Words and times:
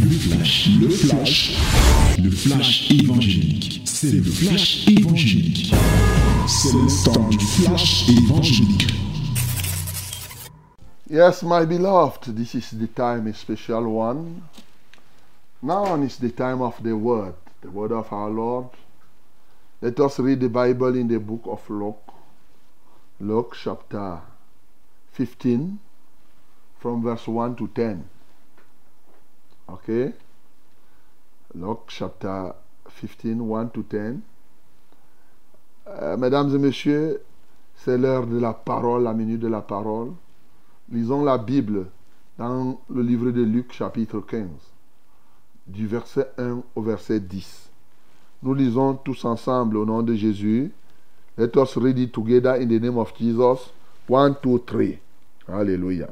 Le 0.00 0.10
flash, 0.10 0.68
le 0.80 0.88
flash, 0.88 1.56
le 2.22 2.30
flash 2.30 2.90
évangélique. 2.90 3.82
C'est 3.84 4.12
le 4.12 4.22
flash 4.22 4.86
évangélique. 4.88 5.74
C'est 6.46 6.72
le 6.72 7.04
temps 7.04 7.28
du 7.28 7.38
flash 7.38 8.08
évangélique. 8.08 8.86
Yes, 11.08 11.42
my 11.42 11.64
beloved, 11.64 12.36
this 12.36 12.54
is 12.54 12.70
the 12.78 12.86
time, 12.86 13.26
a 13.26 13.34
special 13.34 13.86
one. 13.86 14.42
Now 15.62 15.94
is 16.02 16.18
the 16.18 16.30
time 16.30 16.62
of 16.62 16.82
the 16.82 16.96
word, 16.96 17.34
the 17.62 17.70
word 17.70 17.92
of 17.92 18.12
our 18.12 18.30
Lord. 18.30 18.68
Let 19.80 19.98
us 20.00 20.18
read 20.18 20.40
the 20.40 20.48
Bible 20.48 20.94
in 20.96 21.08
the 21.08 21.18
book 21.18 21.42
of 21.46 21.68
Luke, 21.70 22.12
Luke 23.20 23.56
chapter 23.62 24.20
15, 25.12 25.78
from 26.78 27.02
verse 27.02 27.26
1 27.26 27.56
to 27.56 27.68
10. 27.68 28.08
Okay? 29.68 30.12
Luke 31.54 31.84
chapter 31.88 32.54
15, 32.88 33.40
1 33.40 33.66
to 33.68 33.82
10. 33.82 34.20
Euh, 35.88 36.16
mesdames 36.16 36.54
et 36.54 36.58
messieurs, 36.58 37.20
c'est 37.76 37.96
l'heure 37.96 38.26
de 38.26 38.38
la 38.38 38.52
parole, 38.52 39.04
la 39.04 39.14
minute 39.14 39.40
de 39.40 39.48
la 39.48 39.60
parole. 39.60 40.12
Lisons 40.90 41.24
la 41.24 41.38
Bible 41.38 41.86
dans 42.38 42.80
le 42.90 43.02
livre 43.02 43.30
de 43.30 43.42
Luc 43.42 43.72
chapitre 43.72 44.20
15, 44.20 44.48
du 45.66 45.86
verset 45.86 46.28
1 46.38 46.62
au 46.74 46.82
verset 46.82 47.20
10. 47.20 47.70
Nous 48.42 48.54
lisons 48.54 48.94
tous 48.94 49.24
ensemble 49.24 49.76
au 49.78 49.86
nom 49.86 50.02
de 50.02 50.14
Jésus. 50.14 50.72
Let 51.38 51.56
us 51.56 51.76
read 51.76 51.98
it 51.98 52.12
together 52.12 52.54
in 52.60 52.66
the 52.68 52.80
name 52.80 52.98
of 52.98 53.12
Jesus. 53.18 53.70
1, 54.08 54.36
2, 54.42 54.58
3. 54.60 55.00
Alléluia. 55.48 56.08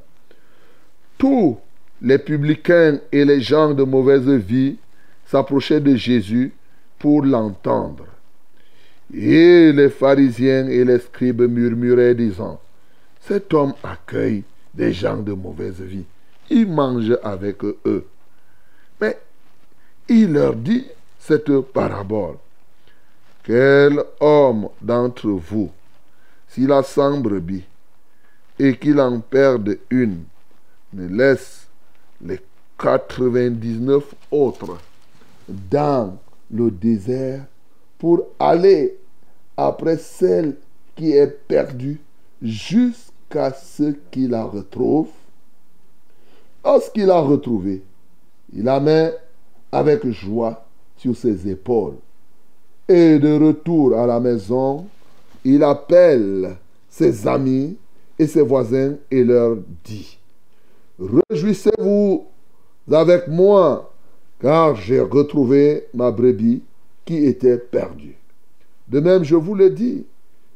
Tous 1.19 1.59
les 2.05 2.19
publicains 2.19 3.01
et 3.11 3.25
les 3.25 3.41
gens 3.41 3.73
de 3.73 3.83
mauvaise 3.83 4.29
vie 4.29 4.77
s'approchaient 5.27 5.81
de 5.81 5.97
Jésus 5.97 6.53
pour 6.99 7.25
l'entendre. 7.25 8.05
Et 9.13 9.73
les 9.73 9.89
pharisiens 9.89 10.69
et 10.69 10.85
les 10.85 10.99
scribes 10.99 11.43
murmuraient 11.43 12.15
disant, 12.15 12.61
cet 13.23 13.55
homme 13.55 13.73
accueille 13.83 14.45
des 14.75 14.93
gens 14.93 15.17
de 15.17 15.33
mauvaise 15.33 15.81
vie. 15.81 16.05
Il 16.51 16.69
mange 16.69 17.17
avec 17.23 17.65
eux. 17.65 18.07
Mais 19.01 19.19
il 20.07 20.35
leur 20.35 20.55
dit 20.55 20.85
cette 21.19 21.59
parabole. 21.73 22.37
Quel 23.45 23.99
homme 24.21 24.69
d'entre 24.83 25.29
vous, 25.29 25.71
s'il 26.49 26.71
a 26.71 26.83
cent 26.83 27.19
brebis 27.19 27.65
et 28.59 28.77
qu'il 28.77 29.01
en 29.01 29.21
perde 29.21 29.79
une, 29.89 30.25
ne 30.93 31.09
laisse 31.09 31.64
les 32.25 32.41
99 32.79 34.03
autres 34.31 34.79
dans 35.49 36.17
le 36.51 36.71
désert 36.71 37.45
pour 37.99 38.27
aller 38.39 38.97
après 39.57 39.99
celle 39.99 40.57
qui 40.97 41.13
est 41.13 41.27
perdue 41.27 42.01
jusqu'à 42.43 43.53
ce 43.53 43.95
qu'il 44.11 44.31
la 44.31 44.45
retrouve. 44.45 45.09
Lorsqu'il 46.65 47.07
l'a 47.07 47.21
retrouvée, 47.21 47.83
il 48.53 48.65
la 48.65 48.81
met 48.81 49.15
avec 49.71 50.07
joie 50.09 50.65
sur 50.97 51.17
ses 51.17 51.49
épaules. 51.49 51.97
Et 52.89 53.19
de 53.19 53.39
retour 53.39 53.99
à 53.99 54.07
la 54.07 54.21
maison, 54.21 54.87
il 55.45 55.63
appelle 55.63 56.57
ses 56.89 57.27
amis 57.27 57.77
et 58.19 58.27
ses 58.27 58.43
voisins 58.43 58.95
et 59.11 59.25
leur 59.25 59.57
dit, 59.85 60.19
Réjouissez-vous 60.99 62.27
avec 62.91 63.29
moi, 63.29 63.93
car 64.41 64.77
j'ai 64.77 65.01
retrouvé 65.01 65.87
ma 65.95 66.11
brebis 66.11 66.63
qui 67.05 67.25
était 67.27 67.59
perdue. 67.59 68.17
De 68.89 69.01
même, 69.01 69.25
je 69.25 69.35
vous 69.35 69.55
le 69.55 69.71
dis, 69.71 70.07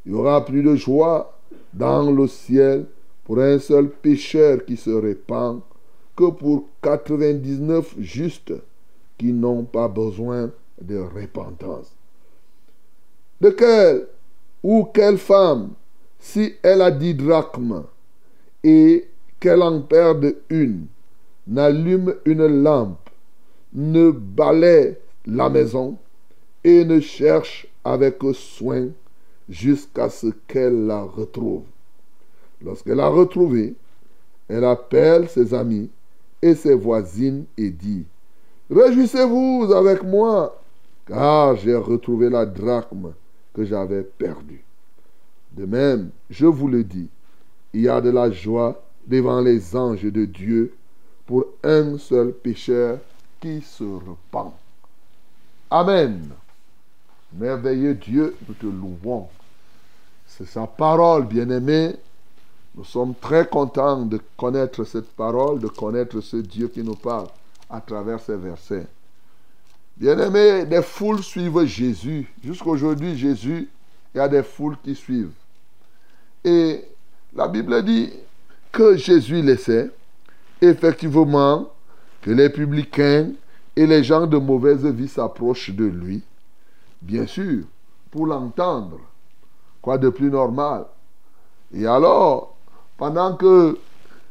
il 0.06 0.12
y 0.12 0.14
aura 0.14 0.44
plus 0.44 0.62
de 0.62 0.76
joie 0.76 1.38
dans 1.72 2.10
le 2.10 2.26
ciel 2.26 2.86
pour 3.24 3.38
un 3.40 3.58
seul 3.58 3.90
pécheur 3.90 4.64
qui 4.64 4.76
se 4.76 4.90
répand 4.90 5.60
que 6.16 6.30
pour 6.30 6.68
99 6.82 7.94
justes 7.98 8.54
qui 9.16 9.32
n'ont 9.32 9.64
pas 9.64 9.88
besoin 9.88 10.50
de 10.80 10.98
repentance. 10.98 11.92
De 13.40 13.50
quelle 13.50 14.06
ou 14.62 14.84
quelle 14.84 15.18
femme, 15.18 15.70
si 16.18 16.54
elle 16.62 16.82
a 16.82 16.90
dix 16.90 17.14
drachmes 17.14 17.84
et 18.64 19.08
qu'elle 19.40 19.62
en 19.62 19.80
perde 19.80 20.34
une, 20.50 20.86
n'allume 21.46 22.14
une 22.24 22.62
lampe, 22.62 23.10
ne 23.72 24.10
balaie 24.10 24.98
la 25.26 25.48
maison 25.48 25.96
et 26.64 26.84
ne 26.84 27.00
cherche 27.00 27.66
avec 27.84 28.18
soin 28.34 28.88
jusqu'à 29.48 30.08
ce 30.08 30.28
qu'elle 30.46 30.86
la 30.86 31.02
retrouve. 31.02 31.64
Lorsqu'elle 32.62 32.96
l'a 32.96 33.08
retrouvée, 33.08 33.74
elle 34.48 34.64
appelle 34.64 35.28
ses 35.28 35.54
amis 35.54 35.90
et 36.42 36.54
ses 36.54 36.74
voisines 36.74 37.44
et 37.56 37.70
dit, 37.70 38.04
Réjouissez-vous 38.70 39.72
avec 39.74 40.02
moi, 40.02 40.60
car 41.06 41.56
j'ai 41.56 41.74
retrouvé 41.74 42.28
la 42.28 42.44
drachme 42.44 43.12
que 43.54 43.64
j'avais 43.64 44.02
perdue. 44.02 44.62
De 45.52 45.64
même, 45.64 46.10
je 46.28 46.46
vous 46.46 46.68
le 46.68 46.84
dis, 46.84 47.08
il 47.72 47.82
y 47.82 47.88
a 47.88 48.00
de 48.00 48.10
la 48.10 48.30
joie 48.30 48.82
devant 49.08 49.40
les 49.40 49.74
anges 49.74 50.04
de 50.04 50.26
Dieu 50.26 50.74
pour 51.26 51.46
un 51.64 51.98
seul 51.98 52.32
pécheur 52.32 52.98
qui 53.40 53.62
se 53.62 53.84
repent. 53.84 54.54
Amen. 55.70 56.30
Merveilleux 57.32 57.94
Dieu, 57.94 58.36
nous 58.46 58.54
te 58.54 58.66
louons. 58.66 59.28
C'est 60.26 60.46
sa 60.46 60.66
parole, 60.66 61.26
bien-aimé. 61.26 61.96
Nous 62.74 62.84
sommes 62.84 63.14
très 63.14 63.46
contents 63.46 64.02
de 64.04 64.20
connaître 64.36 64.84
cette 64.84 65.10
parole, 65.10 65.58
de 65.58 65.68
connaître 65.68 66.20
ce 66.20 66.36
Dieu 66.36 66.68
qui 66.68 66.82
nous 66.82 66.94
parle 66.94 67.28
à 67.68 67.80
travers 67.80 68.20
ces 68.20 68.36
versets. 68.36 68.86
Bien-aimé, 69.96 70.64
des 70.64 70.82
foules 70.82 71.22
suivent 71.22 71.64
Jésus. 71.64 72.32
Jusqu'aujourd'hui, 72.44 73.16
Jésus, 73.18 73.68
il 74.14 74.18
y 74.18 74.20
a 74.20 74.28
des 74.28 74.42
foules 74.42 74.76
qui 74.82 74.94
suivent. 74.94 75.32
Et 76.44 76.84
la 77.34 77.48
Bible 77.48 77.82
dit 77.84 78.12
que 78.72 78.96
Jésus 78.96 79.42
laissait 79.42 79.90
effectivement 80.60 81.68
que 82.22 82.30
les 82.30 82.50
publicains 82.50 83.30
et 83.76 83.86
les 83.86 84.02
gens 84.02 84.26
de 84.26 84.36
mauvaise 84.36 84.84
vie 84.86 85.08
s'approchent 85.08 85.70
de 85.70 85.84
lui, 85.84 86.22
bien 87.00 87.26
sûr, 87.26 87.64
pour 88.10 88.26
l'entendre. 88.26 88.98
Quoi 89.80 89.98
de 89.98 90.08
plus 90.08 90.30
normal? 90.30 90.86
Et 91.72 91.86
alors, 91.86 92.56
pendant 92.96 93.36
que 93.36 93.78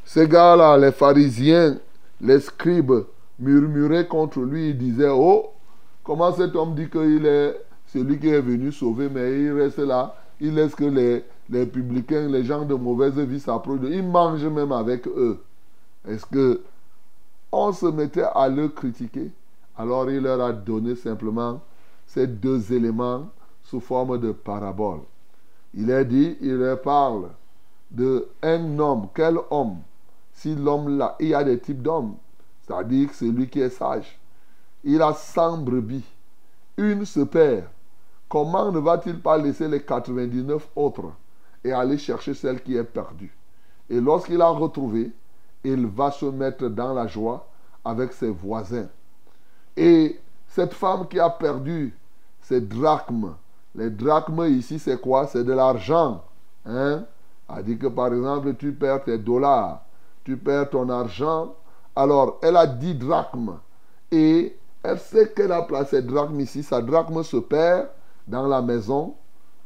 ces 0.03 0.27
gars-là, 0.27 0.77
les 0.77 0.91
pharisiens, 0.91 1.77
les 2.19 2.39
scribes, 2.39 3.05
murmuraient 3.39 4.07
contre 4.07 4.39
lui, 4.39 4.69
ils 4.69 4.77
disaient, 4.77 5.11
oh, 5.11 5.51
comment 6.03 6.33
cet 6.33 6.55
homme 6.55 6.75
dit 6.75 6.89
qu'il 6.89 7.25
est 7.25 7.55
celui 7.87 8.19
qui 8.19 8.29
est 8.29 8.41
venu 8.41 8.71
sauver, 8.71 9.09
mais 9.09 9.39
il 9.39 9.51
reste 9.51 9.79
là, 9.79 10.15
il 10.41 10.55
laisse 10.55 10.75
que 10.75 10.85
les, 10.85 11.23
les 11.49 11.65
publicains, 11.65 12.27
les 12.27 12.43
gens 12.43 12.65
de 12.65 12.73
mauvaise 12.73 13.17
vie 13.17 13.39
s'approchent 13.39 13.79
de 13.79 13.89
Il 13.89 14.03
mange 14.03 14.45
même 14.45 14.71
avec 14.71 15.07
eux. 15.07 15.41
Est-ce 16.07 16.25
que 16.25 16.61
on 17.51 17.71
se 17.71 17.85
mettait 17.85 18.25
à 18.33 18.49
le 18.49 18.67
critiquer? 18.67 19.31
Alors 19.77 20.09
il 20.09 20.21
leur 20.21 20.41
a 20.41 20.51
donné 20.51 20.95
simplement 20.95 21.61
ces 22.05 22.27
deux 22.27 22.73
éléments 22.73 23.29
sous 23.63 23.79
forme 23.79 24.19
de 24.19 24.31
parabole. 24.31 24.99
Il 25.73 25.89
est 25.89 26.05
dit, 26.05 26.37
il 26.41 26.55
leur 26.55 26.81
parle 26.81 27.29
de 27.91 28.27
un 28.41 28.79
homme. 28.79 29.07
Quel 29.13 29.37
homme? 29.49 29.77
Si 30.33 30.55
l'homme 30.55 30.97
là, 30.97 31.15
il 31.19 31.29
y 31.29 31.33
a 31.33 31.43
des 31.43 31.59
types 31.59 31.81
d'hommes. 31.81 32.15
C'est-à-dire 32.61 33.13
celui 33.13 33.47
qui 33.49 33.59
est 33.59 33.69
sage. 33.69 34.19
Il 34.83 35.01
a 35.01 35.13
100 35.13 35.59
brebis. 35.59 36.05
Une 36.77 37.05
se 37.05 37.21
perd. 37.21 37.65
Comment 38.29 38.71
ne 38.71 38.79
va-t-il 38.79 39.19
pas 39.19 39.37
laisser 39.37 39.67
les 39.67 39.81
99 39.81 40.67
autres 40.75 41.11
et 41.63 41.71
aller 41.71 41.97
chercher 41.97 42.33
celle 42.33 42.61
qui 42.61 42.75
est 42.75 42.83
perdue 42.83 43.35
Et 43.89 43.99
lorsqu'il 43.99 44.41
a 44.41 44.49
retrouvé, 44.49 45.11
il 45.63 45.85
va 45.87 46.11
se 46.11 46.25
mettre 46.25 46.67
dans 46.67 46.93
la 46.93 47.07
joie 47.07 47.47
avec 47.83 48.13
ses 48.13 48.29
voisins. 48.29 48.87
Et 49.75 50.19
cette 50.47 50.73
femme 50.73 51.07
qui 51.07 51.19
a 51.19 51.29
perdu 51.29 51.95
ses 52.41 52.61
drachmes, 52.61 53.35
les 53.75 53.89
drachmes 53.89 54.45
ici 54.47 54.79
c'est 54.79 54.99
quoi? 54.99 55.27
C'est 55.27 55.43
de 55.43 55.53
l'argent. 55.53 56.23
Hein? 56.65 57.05
A 57.47 57.61
dit 57.61 57.77
que 57.77 57.87
par 57.87 58.13
exemple 58.13 58.55
tu 58.55 58.73
perds 58.73 59.03
tes 59.03 59.17
dollars, 59.17 59.81
tu 60.23 60.37
perds 60.37 60.69
ton 60.69 60.89
argent. 60.89 61.55
Alors 61.95 62.39
elle 62.41 62.57
a 62.57 62.67
10 62.67 62.95
drachmes 62.95 63.57
et 64.11 64.57
elle 64.83 64.99
sait 64.99 65.31
qu'elle 65.33 65.51
a 65.51 65.61
placé 65.63 66.01
drachme 66.01 66.39
ici. 66.39 66.63
Sa 66.63 66.81
drachme 66.81 67.23
se 67.23 67.37
perd 67.37 67.89
dans 68.27 68.47
la 68.47 68.61
maison. 68.61 69.15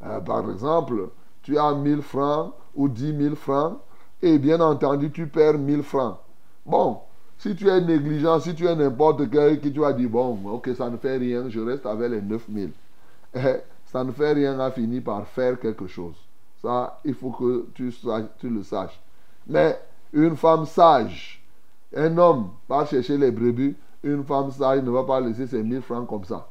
Euh, 0.04 0.20
par 0.20 0.50
exemple, 0.50 1.10
tu 1.44 1.58
as 1.58 1.74
1000 1.74 2.02
francs 2.02 2.54
ou 2.76 2.88
10 2.88 3.18
000 3.18 3.36
francs 3.36 3.78
et 4.22 4.38
bien 4.38 4.60
entendu 4.62 5.12
tu 5.12 5.28
perds 5.28 5.58
1000 5.58 5.84
francs. 5.84 6.18
Bon, 6.66 7.00
Si 7.42 7.56
tu 7.56 7.68
es 7.68 7.82
négligent, 7.82 8.40
si 8.40 8.54
tu 8.54 8.68
es 8.68 8.76
n'importe 8.76 9.28
quel 9.32 9.60
qui 9.60 9.74
tu 9.74 9.80
vas 9.80 9.94
dire, 9.94 10.08
bon, 10.08 10.38
ok, 10.46 10.70
ça 10.78 10.92
ne 10.92 10.98
fait 10.98 11.18
rien, 11.18 11.50
je 11.50 11.60
reste 11.60 11.88
avec 11.88 12.12
les 12.12 12.22
9000. 12.22 12.70
Eh, 13.34 13.40
ça 13.86 14.04
ne 14.04 14.12
fait 14.12 14.34
rien 14.34 14.60
à 14.60 14.70
finir 14.70 15.02
par 15.02 15.26
faire 15.26 15.60
quelque 15.60 15.88
chose. 15.88 16.14
Ça, 16.62 17.00
il 17.04 17.16
faut 17.16 17.32
que 17.32 17.66
tu, 17.74 17.92
tu 18.38 18.48
le 18.48 18.62
saches. 18.62 19.02
Mais 19.48 19.80
une 20.14 20.36
femme 20.36 20.68
sage, 20.68 21.44
un 21.96 22.16
homme 22.20 22.50
va 22.70 22.86
chercher 22.86 23.18
les 23.18 23.32
brebis, 23.32 23.74
une 24.04 24.24
femme 24.24 24.52
sage 24.52 24.84
ne 24.84 24.92
va 24.92 25.04
pas 25.04 25.20
laisser 25.20 25.48
ses 25.48 25.64
1000 25.64 25.82
francs 25.82 26.08
comme 26.08 26.26
ça. 26.26 26.48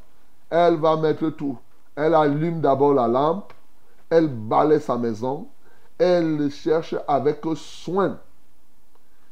Elle 0.51 0.75
va 0.75 0.97
mettre 0.97 1.31
tout. 1.31 1.57
Elle 1.95 2.15
allume 2.15 2.61
d'abord 2.61 2.95
la 2.95 3.07
lampe, 3.07 3.53
elle 4.11 4.29
balaie 4.29 4.81
sa 4.81 4.99
maison, 4.99 5.49
elle 5.99 6.51
cherche 6.51 6.97
avec 7.07 7.43
soin 7.55 8.19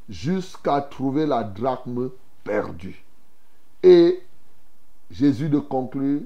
jusqu'à 0.07 0.81
trouver 0.81 1.25
la 1.25 1.43
drachme 1.43 2.09
perdue. 2.43 3.03
Et 3.83 4.23
Jésus 5.11 5.49
de 5.49 5.59
conclure, 5.59 6.21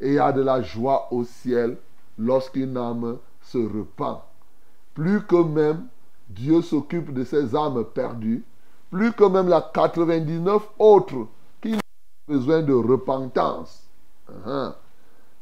et 0.00 0.08
il 0.08 0.14
y 0.14 0.18
a 0.18 0.32
de 0.32 0.42
la 0.42 0.62
joie 0.62 1.08
au 1.12 1.24
ciel 1.24 1.76
lorsqu'une 2.18 2.76
âme 2.76 3.18
se 3.42 3.58
repent. 3.58 4.22
Plus 4.94 5.24
que 5.24 5.42
même 5.42 5.86
Dieu 6.28 6.62
s'occupe 6.62 7.12
de 7.12 7.24
ces 7.24 7.54
âmes 7.54 7.84
perdues, 7.84 8.44
plus 8.90 9.12
que 9.12 9.24
même 9.24 9.48
la 9.48 9.60
99 9.60 10.68
autres 10.78 11.26
qui 11.60 11.74
ont 11.74 11.78
besoin 12.32 12.62
de 12.62 12.72
repentance. 12.72 13.86
Uh 14.28 14.70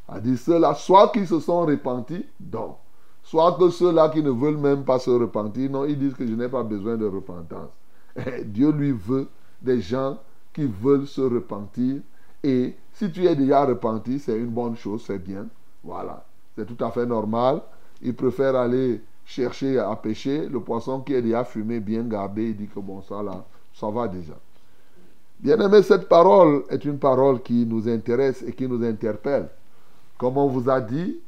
A 0.08 0.20
dit 0.20 0.38
cela, 0.38 0.74
soit 0.74 1.10
qui 1.12 1.26
se 1.26 1.38
sont 1.38 1.66
repentis, 1.66 2.24
donc, 2.40 2.76
soit 3.22 3.56
que 3.58 3.68
ceux-là 3.68 4.08
qui 4.08 4.22
ne 4.22 4.30
veulent 4.30 4.56
même 4.56 4.84
pas 4.84 4.98
se 4.98 5.10
repentir, 5.10 5.70
non, 5.70 5.84
ils 5.84 5.98
disent 5.98 6.14
que 6.14 6.26
je 6.26 6.32
n'ai 6.32 6.48
pas 6.48 6.62
besoin 6.62 6.96
de 6.96 7.06
repentance. 7.06 7.68
Dieu 8.46 8.72
lui 8.72 8.92
veut 8.92 9.28
des 9.60 9.80
gens 9.80 10.18
qui 10.54 10.64
veulent 10.64 11.06
se 11.06 11.20
repentir. 11.20 12.00
Et 12.42 12.74
si 12.94 13.12
tu 13.12 13.26
es 13.26 13.36
déjà 13.36 13.64
repenti, 13.64 14.18
c'est 14.18 14.38
une 14.38 14.46
bonne 14.48 14.76
chose, 14.76 15.04
c'est 15.06 15.18
bien. 15.18 15.46
Voilà, 15.84 16.24
c'est 16.56 16.66
tout 16.66 16.82
à 16.82 16.90
fait 16.90 17.06
normal. 17.06 17.60
Il 18.00 18.14
préfère 18.14 18.56
aller 18.56 19.02
chercher 19.26 19.78
à 19.78 19.94
pêcher 19.96 20.48
le 20.48 20.60
poisson 20.60 21.00
qui 21.00 21.12
est 21.12 21.22
déjà 21.22 21.44
fumé, 21.44 21.80
bien 21.80 22.02
gardé. 22.04 22.46
Il 22.50 22.56
dit 22.56 22.68
que 22.68 22.80
bon, 22.80 23.02
ça 23.02 23.22
là, 23.22 23.44
ça 23.74 23.90
va 23.90 24.08
déjà. 24.08 24.34
Bien 25.38 25.58
aimé, 25.60 25.82
cette 25.82 26.08
parole 26.08 26.64
est 26.70 26.84
une 26.84 26.98
parole 26.98 27.42
qui 27.42 27.66
nous 27.66 27.88
intéresse 27.88 28.42
et 28.42 28.52
qui 28.52 28.66
nous 28.66 28.82
interpelle. 28.82 29.48
Comme 30.18 30.36
on 30.36 30.48
vous 30.48 30.68
a 30.68 30.80
dit, 30.80 31.20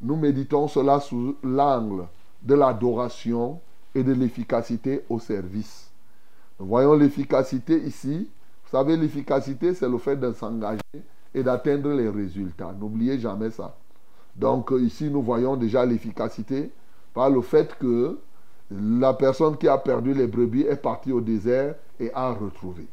nous 0.00 0.16
méditons 0.16 0.68
cela 0.68 1.00
sous 1.00 1.36
l'angle 1.42 2.06
de 2.42 2.54
l'adoration 2.54 3.60
et 3.94 4.04
de 4.04 4.12
l'efficacité 4.12 5.04
au 5.08 5.18
service. 5.18 5.90
Nous 6.60 6.66
voyons 6.66 6.94
l'efficacité 6.94 7.76
ici. 7.78 8.28
Vous 8.64 8.70
savez, 8.70 8.96
l'efficacité, 8.96 9.74
c'est 9.74 9.88
le 9.88 9.98
fait 9.98 10.16
de 10.16 10.32
s'engager 10.32 10.80
et 11.34 11.42
d'atteindre 11.42 11.90
les 11.90 12.08
résultats. 12.08 12.72
N'oubliez 12.78 13.18
jamais 13.18 13.50
ça. 13.50 13.76
Donc 14.36 14.72
ici, 14.78 15.10
nous 15.10 15.22
voyons 15.22 15.56
déjà 15.56 15.84
l'efficacité 15.84 16.70
par 17.12 17.30
le 17.30 17.40
fait 17.40 17.76
que 17.78 18.18
la 18.70 19.14
personne 19.14 19.56
qui 19.56 19.66
a 19.68 19.78
perdu 19.78 20.14
les 20.14 20.26
brebis 20.26 20.62
est 20.62 20.76
partie 20.76 21.12
au 21.12 21.20
désert 21.20 21.74
et 21.98 22.12
a 22.14 22.32
retrouvé. 22.32 22.86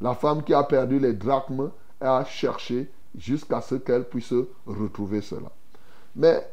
La 0.00 0.14
femme 0.14 0.42
qui 0.42 0.52
a 0.52 0.62
perdu 0.62 0.98
les 0.98 1.12
drachmes 1.12 1.70
a 2.00 2.24
cherché 2.24 2.90
jusqu'à 3.16 3.60
ce 3.60 3.74
qu'elle 3.76 4.04
puisse 4.04 4.34
retrouver 4.66 5.20
cela. 5.20 5.50
Mais 6.14 6.46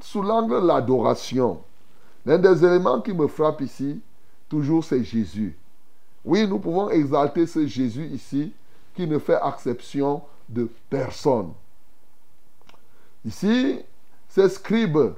sous 0.00 0.22
l'angle 0.22 0.60
de 0.60 0.66
l'adoration, 0.66 1.62
l'un 2.24 2.38
des 2.38 2.64
éléments 2.64 3.00
qui 3.00 3.12
me 3.12 3.26
frappe 3.26 3.60
ici, 3.60 4.00
toujours, 4.48 4.84
c'est 4.84 5.02
Jésus. 5.02 5.56
Oui, 6.24 6.46
nous 6.46 6.58
pouvons 6.58 6.90
exalter 6.90 7.46
ce 7.46 7.66
Jésus 7.66 8.06
ici 8.06 8.52
qui 8.94 9.06
ne 9.06 9.18
fait 9.18 9.38
exception 9.46 10.22
de 10.48 10.68
personne. 10.90 11.52
Ici, 13.24 13.80
ces 14.28 14.48
scribes, 14.48 15.14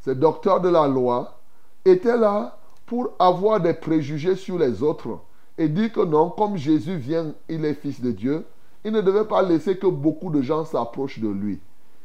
ces 0.00 0.14
docteurs 0.14 0.60
de 0.60 0.68
la 0.68 0.86
loi, 0.86 1.38
étaient 1.84 2.16
là 2.16 2.58
pour 2.86 3.12
avoir 3.18 3.60
des 3.60 3.74
préjugés 3.74 4.36
sur 4.36 4.58
les 4.58 4.82
autres 4.82 5.20
et 5.58 5.68
dire 5.68 5.92
que 5.92 6.00
non, 6.00 6.30
comme 6.30 6.56
Jésus 6.56 6.96
vient, 6.96 7.34
il 7.48 7.64
est 7.64 7.74
fils 7.74 8.00
de 8.00 8.10
Dieu, 8.10 8.44
il 8.84 8.92
ne 8.92 9.00
devait 9.00 9.24
pas 9.24 9.42
laisser 9.42 9.76
que 9.76 9.86
beaucoup 9.86 10.30
de 10.30 10.42
gens 10.42 10.64
s'approchent 10.64 11.20
de 11.20 11.28
lui. 11.28 11.60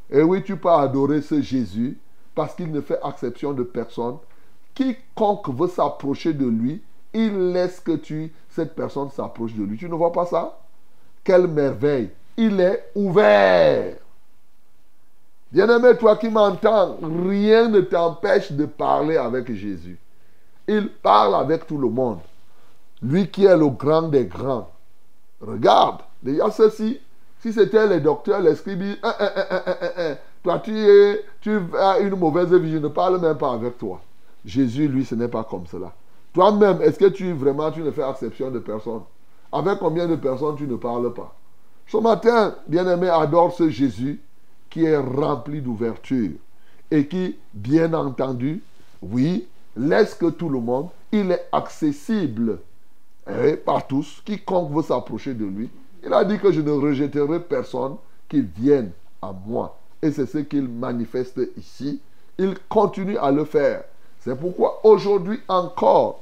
Et 0.10 0.22
oui, 0.22 0.44
tu 0.44 0.58
peux 0.58 0.70
adorer 0.70 1.22
ce 1.22 1.42
Jésus 1.42 1.98
parce 2.34 2.54
qu'il 2.54 2.72
ne 2.72 2.82
fait 2.82 3.00
exception 3.08 3.54
de 3.54 3.64
personne. 3.64 4.18
Quiconque 4.74 5.50
veut 5.50 5.70
s'approcher 5.70 6.34
de 6.34 6.46
lui, 6.46 6.82
il 7.14 7.54
laisse 7.54 7.80
que 7.80 7.96
tu, 7.96 8.34
cette 8.50 8.76
personne 8.76 9.10
s'approche 9.10 9.54
de 9.54 9.64
lui. 9.64 9.78
Tu 9.78 9.88
ne 9.88 9.96
vois 9.96 10.12
pas 10.12 10.26
ça? 10.26 10.60
Quelle 11.24 11.48
merveille 11.48 12.10
Il 12.36 12.60
est 12.60 12.92
ouvert. 12.94 13.96
Bien-aimé, 15.52 15.96
toi 15.98 16.18
qui 16.18 16.30
m'entends, 16.30 16.98
rien 17.02 17.70
ne 17.70 17.80
t'empêche 17.80 18.52
de 18.52 18.66
parler 18.66 19.16
avec 19.16 19.54
Jésus. 19.54 19.98
Il 20.68 20.90
parle 20.90 21.36
avec 21.36 21.66
tout 21.66 21.78
le 21.78 21.90
monde. 21.90 22.20
Lui 23.02 23.30
qui 23.30 23.46
est 23.46 23.56
le 23.56 23.70
grand 23.70 24.04
des 24.04 24.26
grands. 24.26 24.70
Regarde, 25.40 26.02
déjà 26.26 26.50
ceci, 26.52 27.00
si 27.40 27.54
c'était 27.54 27.88
les 27.88 28.00
docteurs, 28.00 28.42
les 28.42 28.56
scribes, 28.56 28.98
hein, 29.04 29.14
hein, 29.20 29.30
hein, 29.98 30.16
toi 30.44 30.60
tu, 30.60 30.76
es, 30.76 31.24
tu 31.40 31.60
as 31.80 32.00
une 32.00 32.16
mauvaise 32.16 32.52
vie, 32.54 32.74
je 32.74 32.78
ne 32.80 32.88
parle 32.88 33.22
même 33.22 33.38
pas 33.38 33.54
avec 33.54 33.78
toi. 33.78 34.02
Jésus, 34.44 34.88
lui, 34.88 35.06
ce 35.06 35.16
n'est 35.16 35.28
pas 35.28 35.44
comme 35.44 35.66
cela. 35.68 35.94
Toi-même, 36.34 36.82
est-ce 36.82 37.00
que 37.00 37.06
tu 37.06 37.32
vraiment 37.34 37.72
tu 37.72 37.82
ne 37.82 37.92
fais 37.92 38.08
exception 38.08 38.52
de 38.52 38.60
personne? 38.60 39.02
Avec 39.52 39.80
combien 39.80 40.08
de 40.08 40.16
personnes 40.16 40.56
tu 40.56 40.68
ne 40.68 40.76
parles 40.76 41.14
pas? 41.14 41.34
Ce 41.88 41.98
matin, 41.98 42.56
bien-aimé, 42.68 43.10
adore 43.10 43.54
ce 43.54 43.70
Jésus 43.70 44.20
qui 44.70 44.86
est 44.86 44.98
rempli 44.98 45.62
d'ouverture 45.62 46.32
et 46.92 47.08
qui, 47.08 47.38
bien 47.54 47.94
entendu, 47.94 48.62
oui, 49.02 49.48
laisse 49.76 50.14
que 50.14 50.28
tout 50.28 50.50
le 50.50 50.60
monde, 50.60 50.90
il 51.12 51.32
est 51.32 51.48
accessible 51.52 52.60
par 53.66 53.88
tous. 53.88 54.22
Quiconque 54.26 54.72
veut 54.72 54.84
s'approcher 54.84 55.34
de 55.34 55.46
lui, 55.46 55.70
il 56.06 56.14
a 56.14 56.24
dit 56.24 56.38
que 56.38 56.52
je 56.52 56.62
ne 56.62 56.72
rejetterai 56.72 57.40
personne 57.40 57.96
qui 58.30 58.42
vienne 58.42 58.92
à 59.22 59.34
moi. 59.46 59.78
Et 60.02 60.12
c'est 60.12 60.28
ce 60.28 60.38
qu'il 60.38 60.68
manifeste 60.68 61.42
ici. 61.58 62.00
Il 62.38 62.56
continue 62.70 63.18
à 63.18 63.32
le 63.32 63.44
faire. 63.44 63.84
C'est 64.20 64.38
pourquoi 64.38 64.82
aujourd'hui 64.86 65.40
encore, 65.48 66.22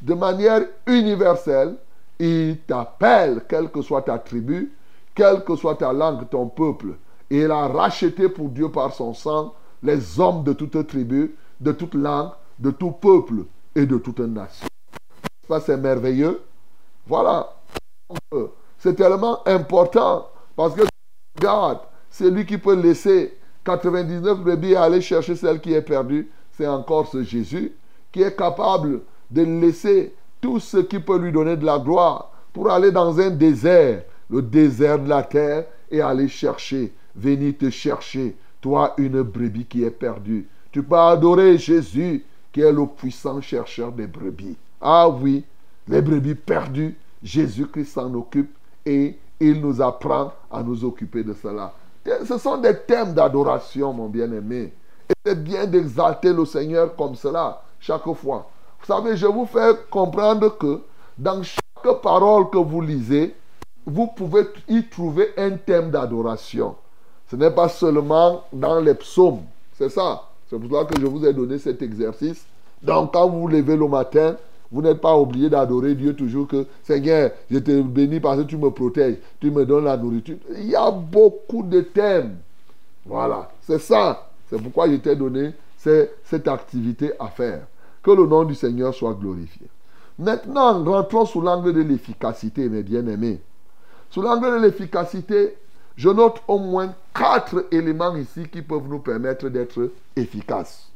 de 0.00 0.14
manière 0.14 0.62
universelle, 0.86 1.76
il 2.18 2.58
t'appelle, 2.66 3.42
quelle 3.48 3.70
que 3.70 3.82
soit 3.82 4.02
ta 4.02 4.18
tribu, 4.18 4.72
quelle 5.14 5.44
que 5.44 5.56
soit 5.56 5.76
ta 5.76 5.92
langue, 5.92 6.28
ton 6.30 6.46
peuple. 6.46 6.94
Et 7.30 7.42
il 7.42 7.50
a 7.50 7.68
racheté 7.68 8.28
pour 8.28 8.48
Dieu 8.48 8.70
par 8.70 8.94
son 8.94 9.12
sang 9.12 9.54
les 9.82 10.18
hommes 10.18 10.42
de 10.42 10.52
toute 10.52 10.86
tribu, 10.86 11.34
de 11.60 11.72
toute 11.72 11.94
langue, 11.94 12.30
de 12.58 12.70
tout 12.70 12.92
peuple 12.92 13.44
et 13.74 13.86
de 13.86 13.98
toute 13.98 14.20
nation. 14.20 14.66
Ça, 15.46 15.60
c'est 15.60 15.76
merveilleux. 15.76 16.42
Voilà. 17.06 17.54
C'est 18.78 18.94
tellement 18.94 19.46
important 19.46 20.28
parce 20.56 20.74
que 20.74 20.82
regarde, 21.36 21.80
c'est 22.10 22.30
lui 22.30 22.46
qui 22.46 22.58
peut 22.58 22.80
laisser 22.80 23.36
99 23.64 24.40
brebis 24.40 24.72
et 24.72 24.76
aller 24.76 25.00
chercher 25.00 25.36
celle 25.36 25.60
qui 25.60 25.74
est 25.74 25.82
perdue. 25.82 26.30
C'est 26.52 26.66
encore 26.66 27.08
ce 27.08 27.22
Jésus 27.22 27.72
qui 28.12 28.22
est 28.22 28.36
capable 28.36 29.00
de 29.30 29.42
laisser 29.42 30.14
tout 30.40 30.60
ce 30.60 30.78
qui 30.78 30.98
peut 31.00 31.18
lui 31.18 31.32
donner 31.32 31.56
de 31.56 31.66
la 31.66 31.78
gloire 31.78 32.32
pour 32.52 32.70
aller 32.70 32.90
dans 32.90 33.18
un 33.20 33.30
désert, 33.30 34.02
le 34.30 34.42
désert 34.42 34.98
de 34.98 35.08
la 35.08 35.22
terre, 35.22 35.66
et 35.90 36.00
aller 36.00 36.28
chercher, 36.28 36.92
venir 37.14 37.54
te 37.58 37.70
chercher, 37.70 38.36
toi 38.60 38.94
une 38.98 39.22
brebis 39.22 39.66
qui 39.66 39.84
est 39.84 39.90
perdue. 39.90 40.46
Tu 40.70 40.82
peux 40.82 40.96
adorer 40.96 41.58
Jésus 41.58 42.24
qui 42.52 42.60
est 42.60 42.72
le 42.72 42.86
puissant 42.86 43.40
chercheur 43.40 43.92
des 43.92 44.06
brebis. 44.06 44.56
Ah 44.80 45.08
oui, 45.08 45.44
les 45.86 46.02
brebis 46.02 46.34
perdues, 46.34 46.96
Jésus-Christ 47.22 47.92
s'en 47.92 48.12
occupe 48.14 48.57
et 48.88 49.18
il 49.38 49.60
nous 49.60 49.82
apprend 49.82 50.32
à 50.50 50.62
nous 50.62 50.82
occuper 50.82 51.22
de 51.22 51.34
cela. 51.34 51.74
Ce 52.24 52.38
sont 52.38 52.56
des 52.56 52.74
thèmes 52.74 53.12
d'adoration, 53.12 53.92
mon 53.92 54.08
bien-aimé. 54.08 54.72
Et 55.10 55.12
c'est 55.24 55.44
bien 55.44 55.66
d'exalter 55.66 56.32
le 56.32 56.46
Seigneur 56.46 56.96
comme 56.96 57.14
cela 57.14 57.62
chaque 57.78 58.10
fois. 58.14 58.48
Vous 58.80 58.86
savez, 58.86 59.14
je 59.16 59.26
vous 59.26 59.44
fais 59.44 59.76
comprendre 59.90 60.56
que 60.56 60.80
dans 61.18 61.42
chaque 61.42 62.00
parole 62.02 62.48
que 62.48 62.56
vous 62.56 62.80
lisez, 62.80 63.34
vous 63.84 64.06
pouvez 64.06 64.46
y 64.68 64.82
trouver 64.84 65.32
un 65.36 65.50
thème 65.50 65.90
d'adoration. 65.90 66.74
Ce 67.30 67.36
n'est 67.36 67.50
pas 67.50 67.68
seulement 67.68 68.44
dans 68.52 68.80
les 68.80 68.94
psaumes. 68.94 69.42
C'est 69.74 69.90
ça. 69.90 70.22
C'est 70.48 70.58
pour 70.58 70.70
cela 70.70 70.84
que 70.86 70.98
je 70.98 71.06
vous 71.06 71.26
ai 71.26 71.34
donné 71.34 71.58
cet 71.58 71.82
exercice. 71.82 72.46
Donc, 72.82 73.12
quand 73.12 73.28
vous 73.28 73.40
vous 73.40 73.48
levez 73.48 73.76
le 73.76 73.86
matin, 73.86 74.36
vous 74.70 74.82
n'êtes 74.82 75.00
pas 75.00 75.16
obligé 75.16 75.48
d'adorer 75.48 75.94
Dieu 75.94 76.14
toujours 76.14 76.46
que 76.46 76.66
Seigneur, 76.82 77.30
je 77.50 77.58
te 77.58 77.80
bénis 77.82 78.20
parce 78.20 78.38
que 78.38 78.44
tu 78.46 78.58
me 78.58 78.70
protèges, 78.70 79.16
tu 79.40 79.50
me 79.50 79.64
donnes 79.64 79.84
la 79.84 79.96
nourriture. 79.96 80.36
Il 80.56 80.68
y 80.68 80.76
a 80.76 80.90
beaucoup 80.90 81.62
de 81.62 81.80
thèmes. 81.80 82.36
Voilà, 83.06 83.50
c'est 83.62 83.78
ça. 83.78 84.28
C'est 84.50 84.60
pourquoi 84.60 84.90
je 84.90 84.96
t'ai 84.96 85.16
donné 85.16 85.52
cette 85.76 86.48
activité 86.48 87.12
à 87.18 87.28
faire. 87.28 87.66
Que 88.02 88.10
le 88.10 88.26
nom 88.26 88.44
du 88.44 88.54
Seigneur 88.54 88.94
soit 88.94 89.14
glorifié. 89.14 89.66
Maintenant, 90.18 90.82
rentrons 90.84 91.24
sous 91.24 91.40
l'angle 91.40 91.72
de 91.72 91.80
l'efficacité, 91.80 92.68
mes 92.68 92.82
bien-aimés. 92.82 93.40
Sous 94.10 94.20
l'angle 94.20 94.50
de 94.50 94.66
l'efficacité, 94.66 95.54
je 95.96 96.08
note 96.08 96.42
au 96.46 96.58
moins 96.58 96.94
quatre 97.14 97.66
éléments 97.70 98.14
ici 98.16 98.48
qui 98.50 98.62
peuvent 98.62 98.88
nous 98.88 98.98
permettre 98.98 99.48
d'être 99.48 99.90
efficaces. 100.16 100.90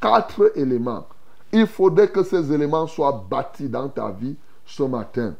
Quatre 0.00 0.52
éléments. 0.56 1.06
Il 1.52 1.66
faudrait 1.66 2.08
que 2.08 2.22
ces 2.22 2.52
éléments 2.52 2.86
soient 2.86 3.24
bâtis 3.28 3.68
dans 3.68 3.88
ta 3.88 4.10
vie 4.10 4.36
ce 4.64 4.82
matin. 4.84 5.34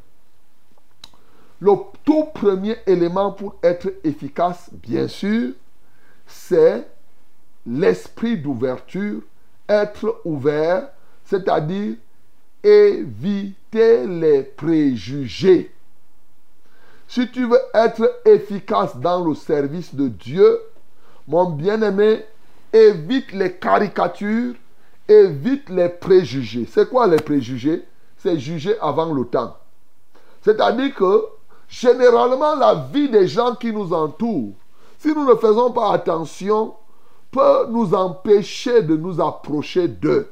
Le 1.59 1.71
tout 2.03 2.25
premier 2.33 2.77
élément 2.87 3.31
pour 3.31 3.55
être 3.61 3.89
efficace, 4.03 4.69
bien 4.73 5.07
sûr, 5.07 5.53
c'est 6.25 6.87
l'esprit 7.65 8.37
d'ouverture, 8.37 9.21
être 9.69 10.21
ouvert, 10.25 10.89
c'est-à-dire 11.23 11.95
éviter 12.63 14.05
les 14.07 14.43
préjugés. 14.43 15.71
Si 17.07 17.29
tu 17.29 17.45
veux 17.45 17.59
être 17.73 18.21
efficace 18.25 18.97
dans 18.97 19.23
le 19.23 19.35
service 19.35 19.93
de 19.93 20.07
Dieu, 20.07 20.59
mon 21.27 21.49
bien-aimé, 21.49 22.25
évite 22.73 23.33
les 23.33 23.53
caricatures, 23.53 24.55
évite 25.11 25.69
les 25.69 25.89
préjugés. 25.89 26.67
C'est 26.69 26.89
quoi 26.89 27.07
les 27.07 27.17
préjugés? 27.17 27.85
C'est 28.17 28.39
juger 28.39 28.75
avant 28.79 29.13
le 29.13 29.25
temps. 29.25 29.57
C'est-à-dire 30.41 30.93
que 30.95 31.25
généralement 31.67 32.55
la 32.55 32.87
vie 32.91 33.09
des 33.09 33.27
gens 33.27 33.55
qui 33.55 33.71
nous 33.71 33.93
entourent, 33.93 34.53
si 34.99 35.13
nous 35.13 35.25
ne 35.25 35.35
faisons 35.35 35.71
pas 35.71 35.93
attention, 35.93 36.75
peut 37.31 37.67
nous 37.69 37.93
empêcher 37.93 38.81
de 38.83 38.95
nous 38.95 39.21
approcher 39.21 39.87
d'eux. 39.87 40.29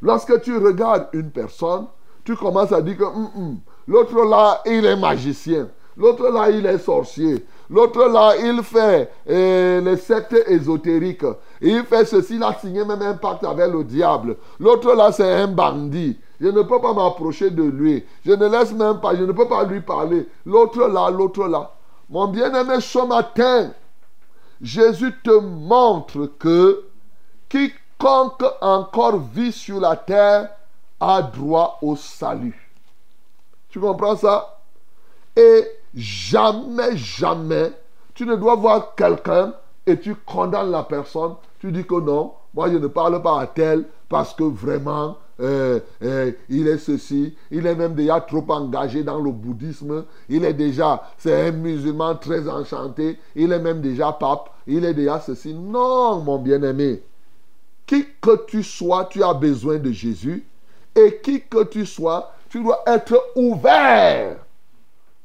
Lorsque 0.00 0.40
tu 0.42 0.56
regardes 0.56 1.08
une 1.12 1.30
personne, 1.30 1.86
tu 2.24 2.34
commences 2.36 2.72
à 2.72 2.82
dire 2.82 2.96
que 2.96 3.04
hum, 3.04 3.30
hum, 3.36 3.58
l'autre 3.86 4.24
là, 4.24 4.62
il 4.66 4.84
est 4.84 4.96
magicien. 4.96 5.68
L'autre 5.96 6.28
là, 6.28 6.50
il 6.50 6.64
est 6.66 6.78
sorcier. 6.78 7.44
L'autre 7.70 8.06
là, 8.08 8.34
il 8.36 8.62
fait 8.62 9.10
eh, 9.26 9.80
les 9.82 9.96
sectes 9.96 10.34
ésotériques. 10.46 11.24
Il 11.60 11.84
fait 11.84 12.04
ceci, 12.06 12.36
il 12.36 12.42
a 12.42 12.54
signé 12.54 12.84
même 12.84 13.02
un 13.02 13.14
pacte 13.14 13.44
avec 13.44 13.70
le 13.70 13.84
diable. 13.84 14.36
L'autre 14.58 14.94
là, 14.94 15.12
c'est 15.12 15.30
un 15.30 15.48
bandit. 15.48 16.18
Je 16.40 16.48
ne 16.48 16.62
peux 16.62 16.80
pas 16.80 16.94
m'approcher 16.94 17.50
de 17.50 17.64
lui. 17.64 18.04
Je 18.24 18.32
ne 18.32 18.46
laisse 18.46 18.72
même 18.72 19.00
pas, 19.00 19.14
je 19.14 19.24
ne 19.24 19.32
peux 19.32 19.48
pas 19.48 19.64
lui 19.64 19.80
parler. 19.80 20.26
L'autre 20.46 20.86
là, 20.86 21.10
l'autre 21.10 21.46
là. 21.46 21.72
Mon 22.08 22.28
bien-aimé, 22.28 22.80
ce 22.80 23.06
matin, 23.06 23.70
Jésus 24.62 25.12
te 25.22 25.38
montre 25.38 26.30
que 26.38 26.84
quiconque 27.48 28.44
encore 28.62 29.18
vit 29.18 29.52
sur 29.52 29.80
la 29.80 29.96
terre 29.96 30.50
a 31.00 31.22
droit 31.22 31.78
au 31.82 31.96
salut. 31.96 32.70
Tu 33.68 33.78
comprends 33.78 34.16
ça? 34.16 34.60
Et 35.36 35.66
jamais, 35.94 36.96
jamais, 36.96 37.72
tu 38.14 38.26
ne 38.26 38.36
dois 38.36 38.56
voir 38.56 38.94
quelqu'un 38.94 39.54
et 39.86 39.98
tu 39.98 40.14
condamnes 40.14 40.70
la 40.70 40.82
personne. 40.82 41.34
Tu 41.58 41.72
dis 41.72 41.84
que 41.84 42.00
non, 42.00 42.32
moi 42.54 42.70
je 42.70 42.76
ne 42.76 42.86
parle 42.86 43.22
pas 43.22 43.40
à 43.40 43.46
tel 43.46 43.84
parce 44.08 44.34
que 44.34 44.44
vraiment, 44.44 45.16
euh, 45.40 45.78
euh, 46.02 46.32
il 46.48 46.66
est 46.66 46.78
ceci, 46.78 47.36
il 47.50 47.66
est 47.66 47.74
même 47.74 47.94
déjà 47.94 48.20
trop 48.20 48.44
engagé 48.48 49.04
dans 49.04 49.20
le 49.20 49.30
bouddhisme, 49.30 50.04
il 50.28 50.44
est 50.44 50.54
déjà, 50.54 51.02
c'est 51.16 51.48
un 51.48 51.52
musulman 51.52 52.16
très 52.16 52.48
enchanté, 52.48 53.18
il 53.36 53.52
est 53.52 53.60
même 53.60 53.80
déjà 53.80 54.12
pape, 54.12 54.50
il 54.66 54.84
est 54.84 54.94
déjà 54.94 55.20
ceci. 55.20 55.54
Non, 55.54 56.20
mon 56.20 56.38
bien-aimé, 56.38 57.02
qui 57.86 58.04
que 58.20 58.46
tu 58.46 58.62
sois, 58.62 59.04
tu 59.04 59.22
as 59.22 59.34
besoin 59.34 59.78
de 59.78 59.92
Jésus, 59.92 60.44
et 60.94 61.20
qui 61.22 61.42
que 61.42 61.64
tu 61.64 61.86
sois, 61.86 62.32
tu 62.48 62.62
dois 62.62 62.82
être 62.86 63.16
ouvert 63.36 64.36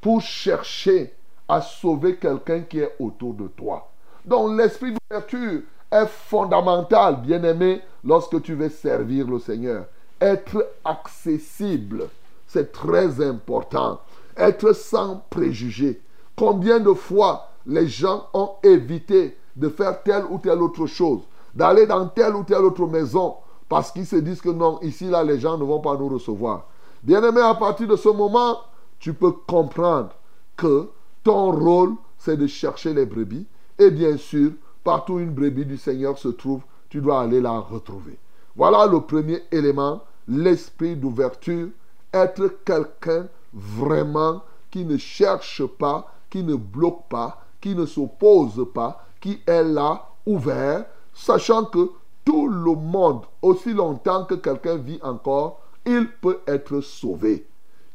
pour 0.04 0.22
chercher 0.22 1.16
à 1.48 1.62
sauver 1.62 2.18
quelqu'un 2.18 2.62
qui 2.62 2.80
est 2.80 2.94
autour 3.00 3.34
de 3.34 3.48
toi. 3.48 3.90
Donc 4.26 4.58
l'esprit 4.58 4.94
d'ouverture 4.94 5.62
est 5.90 6.06
fondamental, 6.06 7.22
bien-aimé, 7.22 7.82
lorsque 8.04 8.42
tu 8.42 8.54
veux 8.54 8.70
servir 8.70 9.28
le 9.28 9.40
Seigneur. 9.40 9.86
Être 10.20 10.68
accessible, 10.84 12.10
c'est 12.48 12.72
très 12.72 13.26
important. 13.26 14.02
Être 14.36 14.74
sans 14.74 15.24
préjugés. 15.30 16.02
Combien 16.36 16.80
de 16.80 16.94
fois 16.94 17.50
les 17.66 17.88
gens 17.88 18.28
ont 18.34 18.52
évité 18.62 19.38
de 19.56 19.70
faire 19.70 20.04
telle 20.04 20.26
ou 20.30 20.38
telle 20.38 20.62
autre 20.62 20.86
chose, 20.86 21.22
d'aller 21.56 21.86
dans 21.86 22.08
telle 22.08 22.36
ou 22.36 22.44
telle 22.44 22.66
autre 22.66 22.88
maison, 22.88 23.36
parce 23.70 23.92
qu'ils 23.92 24.08
se 24.08 24.18
disent 24.18 24.42
que 24.42 24.50
non, 24.50 24.80
ici, 24.82 25.06
là, 25.06 25.24
les 25.24 25.40
gens 25.40 25.58
ne 25.58 25.64
vont 25.64 25.80
pas 25.80 25.96
nous 25.96 26.10
recevoir. 26.10 26.66
Bien-aimé, 27.04 27.42
à 27.42 27.54
partir 27.54 27.88
de 27.88 27.96
ce 27.96 28.10
moment, 28.10 28.58
tu 29.04 29.14
peux 29.14 29.34
comprendre 29.34 30.12
que 30.56 30.90
ton 31.26 31.52
rôle, 31.52 31.96
c'est 32.18 32.38
de 32.38 32.48
chercher 32.48 32.94
les 32.94 33.06
brebis. 33.06 33.46
Et 33.78 33.92
bien 33.92 34.16
sûr, 34.16 34.52
partout 34.82 35.16
où 35.16 35.20
une 35.20 35.34
brebis 35.34 35.66
du 35.66 35.76
Seigneur 35.76 36.18
se 36.18 36.30
trouve, 36.30 36.62
tu 36.88 37.02
dois 37.02 37.20
aller 37.20 37.42
la 37.42 37.60
retrouver. 37.60 38.18
Voilà 38.56 38.88
le 38.88 39.02
premier 39.02 39.44
élément, 39.52 40.04
l'esprit 40.30 40.96
d'ouverture. 40.96 41.68
Être 42.14 42.64
quelqu'un 42.64 43.28
vraiment 43.54 44.42
qui 44.72 44.86
ne 44.86 44.96
cherche 44.96 45.66
pas, 45.66 46.10
qui 46.30 46.42
ne 46.42 46.56
bloque 46.56 47.10
pas, 47.10 47.44
qui 47.60 47.76
ne 47.76 47.86
s'oppose 47.86 48.66
pas, 48.74 49.06
qui 49.20 49.42
est 49.46 49.66
là, 49.66 50.12
ouvert, 50.26 50.86
sachant 51.14 51.66
que 51.66 51.92
tout 52.24 52.48
le 52.48 52.74
monde, 52.74 53.26
aussi 53.42 53.74
longtemps 53.74 54.24
que 54.24 54.36
quelqu'un 54.36 54.78
vit 54.78 55.02
encore, 55.04 55.60
il 55.86 56.08
peut 56.22 56.40
être 56.48 56.80
sauvé. 56.80 57.46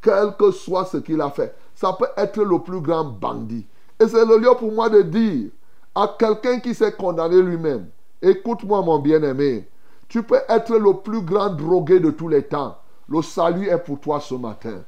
Quel 0.00 0.36
que 0.38 0.50
soit 0.50 0.84
ce 0.84 0.98
qu'il 0.98 1.20
a 1.20 1.30
fait. 1.30 1.54
Ça 1.74 1.92
peut 1.98 2.08
être 2.16 2.42
le 2.42 2.58
plus 2.60 2.80
grand 2.80 3.04
bandit. 3.04 3.66
Et 4.00 4.06
c'est 4.06 4.24
le 4.24 4.38
lieu 4.38 4.50
pour 4.58 4.72
moi 4.72 4.88
de 4.88 5.02
dire 5.02 5.50
à 5.94 6.14
quelqu'un 6.18 6.60
qui 6.60 6.74
s'est 6.74 6.92
condamné 6.92 7.42
lui-même, 7.42 7.88
écoute-moi 8.22 8.82
mon 8.82 9.00
bien-aimé, 9.00 9.68
tu 10.08 10.22
peux 10.22 10.40
être 10.48 10.76
le 10.76 10.94
plus 10.94 11.22
grand 11.22 11.50
drogué 11.50 11.98
de 11.98 12.10
tous 12.10 12.28
les 12.28 12.44
temps. 12.44 12.78
Le 13.08 13.20
salut 13.22 13.68
est 13.68 13.78
pour 13.78 13.98
toi 13.98 14.20
ce 14.20 14.34
matin. 14.34 14.82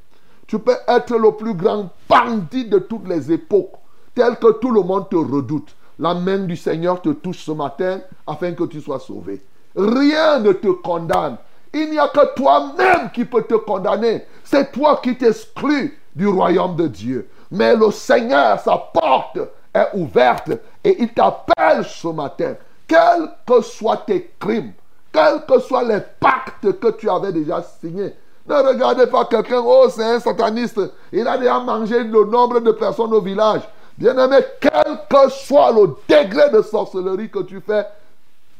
Tu 0.47 0.59
peux 0.59 0.76
être 0.87 1.17
le 1.17 1.33
plus 1.33 1.55
grand 1.55 1.90
bandit 2.09 2.69
de 2.69 2.79
toutes 2.79 3.09
les 3.09 3.33
époques, 3.33 3.75
tel 4.14 4.37
que 4.37 4.52
tout 4.52 4.71
le 4.71 4.83
monde 4.83 5.09
te 5.09 5.17
redoute. 5.17 5.75
La 5.99 6.14
main 6.14 6.38
du 6.38 6.57
Seigneur 6.57 7.02
te 7.02 7.11
touche 7.11 7.45
ce 7.45 7.52
matin 7.52 8.00
afin 8.26 8.52
que 8.52 8.64
tu 8.64 8.81
sois 8.81 9.00
sauvé. 9.00 9.43
Rien 9.76 10.38
ne 10.38 10.52
te 10.52 10.69
condamne. 10.69 11.37
Il 11.73 11.91
n'y 11.91 11.99
a 11.99 12.09
que 12.09 12.35
toi-même 12.35 13.11
qui 13.12 13.25
peux 13.25 13.43
te 13.43 13.55
condamner. 13.55 14.27
C'est 14.45 14.73
toi 14.73 15.00
qui 15.03 15.17
t'exclus 15.17 15.99
du 16.15 16.27
royaume 16.27 16.77
de 16.77 16.89
Dieu. 16.89 17.29
Mais 17.50 17.77
le 17.77 17.91
Seigneur, 17.91 18.59
sa 18.61 18.77
porte 18.77 19.39
est 19.73 19.89
ouverte 19.95 20.50
et 20.83 21.00
il 21.00 21.12
t'appelle 21.12 21.85
ce 21.85 22.09
matin. 22.09 22.55
Quels 22.89 23.31
que 23.47 23.61
soient 23.61 24.03
tes 24.05 24.33
crimes, 24.41 24.73
quels 25.12 25.45
que 25.47 25.61
soient 25.61 25.85
les 25.85 26.00
pactes 26.19 26.81
que 26.81 26.91
tu 26.93 27.09
avais 27.09 27.33
déjà 27.33 27.62
signés, 27.81 28.15
ne 28.49 28.55
regardez 28.55 29.07
pas 29.07 29.27
quelqu'un, 29.27 29.62
oh 29.65 29.87
c'est 29.89 30.03
un 30.03 30.19
sataniste, 30.19 30.81
il 31.12 31.27
a 31.29 31.39
déjà 31.39 31.61
mangé 31.61 32.03
le 32.03 32.25
nombre 32.25 32.59
de 32.59 32.73
personnes 32.73 33.15
au 33.15 33.21
village. 33.21 33.62
Bien-aimé, 33.97 34.39
quel 34.61 34.99
que 35.09 35.31
soit 35.31 35.71
le 35.73 35.95
degré 36.09 36.50
de 36.50 36.62
sorcellerie 36.62 37.31
que 37.31 37.41
tu 37.41 37.61
fais, 37.61 37.87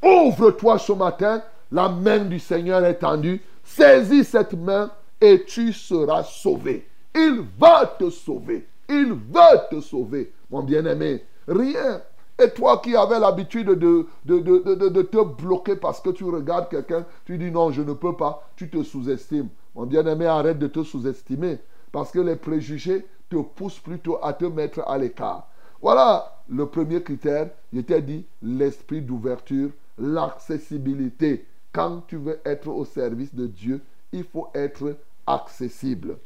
ouvre-toi 0.02 0.79
ce 0.79 0.93
matin, 0.93 1.43
la 1.73 1.89
main 1.89 2.25
du 2.25 2.39
Seigneur 2.39 2.85
est 2.85 2.99
tendue, 2.99 3.41
saisis 3.62 4.25
cette 4.25 4.55
main 4.55 4.91
et 5.21 5.45
tu 5.45 5.73
seras 5.73 6.23
sauvé. 6.25 6.87
Il 7.15 7.45
va 7.59 7.87
te 7.87 8.11
sauver. 8.11 8.67
Il 8.89 9.12
veut 9.12 9.59
te 9.71 9.81
sauver, 9.81 10.33
mon 10.50 10.62
bien-aimé. 10.62 11.25
Rien. 11.47 12.03
Et 12.43 12.50
toi 12.50 12.81
qui 12.83 12.97
avais 12.97 13.21
l'habitude 13.21 13.69
de, 13.69 14.07
de, 14.25 15.03
te 15.03 15.25
bloquer 15.43 15.77
parce 15.77 16.00
que 16.00 16.11
tu 16.11 16.25
regardes 16.25 16.71
quelqu'un, 16.71 17.05
tu 17.27 17.37
dis 17.37 17.50
non, 17.50 17.71
je 17.71 17.83
ne 17.83 17.93
peux 17.93 18.17
pas, 18.17 18.49
tu 18.57 18.71
te 18.71 18.83
sous-estimes. 18.83 19.49
Mon 19.75 19.85
bien-aimé, 19.85 20.27
arrête 20.27 20.59
de 20.59 20.67
te 20.67 20.83
sous-estimer 20.83 21.59
parce 21.93 22.11
que 22.11 22.19
les 22.19 22.37
préjugés 22.37 23.07
te 23.29 23.37
poussent 23.37 23.79
plutôt 23.79 24.19
à 24.23 24.33
te 24.33 24.47
mettre 24.47 24.81
à 24.89 24.97
l'écart. 24.97 25.49
Voilà 25.83 26.41
le 26.49 26.67
premier 26.67 27.03
critère, 27.03 27.50
je 27.73 27.81
t'ai 27.81 28.03
dit 28.03 28.27
l'esprit 28.43 29.03
d'ouverture, 29.03 29.71
l'accessibilité. 29.99 31.47
Quand 31.73 32.03
tu 32.07 32.17
veux 32.17 32.41
être 32.45 32.69
au 32.69 32.85
service 32.85 33.35
de 33.35 33.47
Dieu, 33.47 33.81
il 34.12 34.25
faut 34.25 34.49
être 34.55 34.97
accessible. 35.27 36.19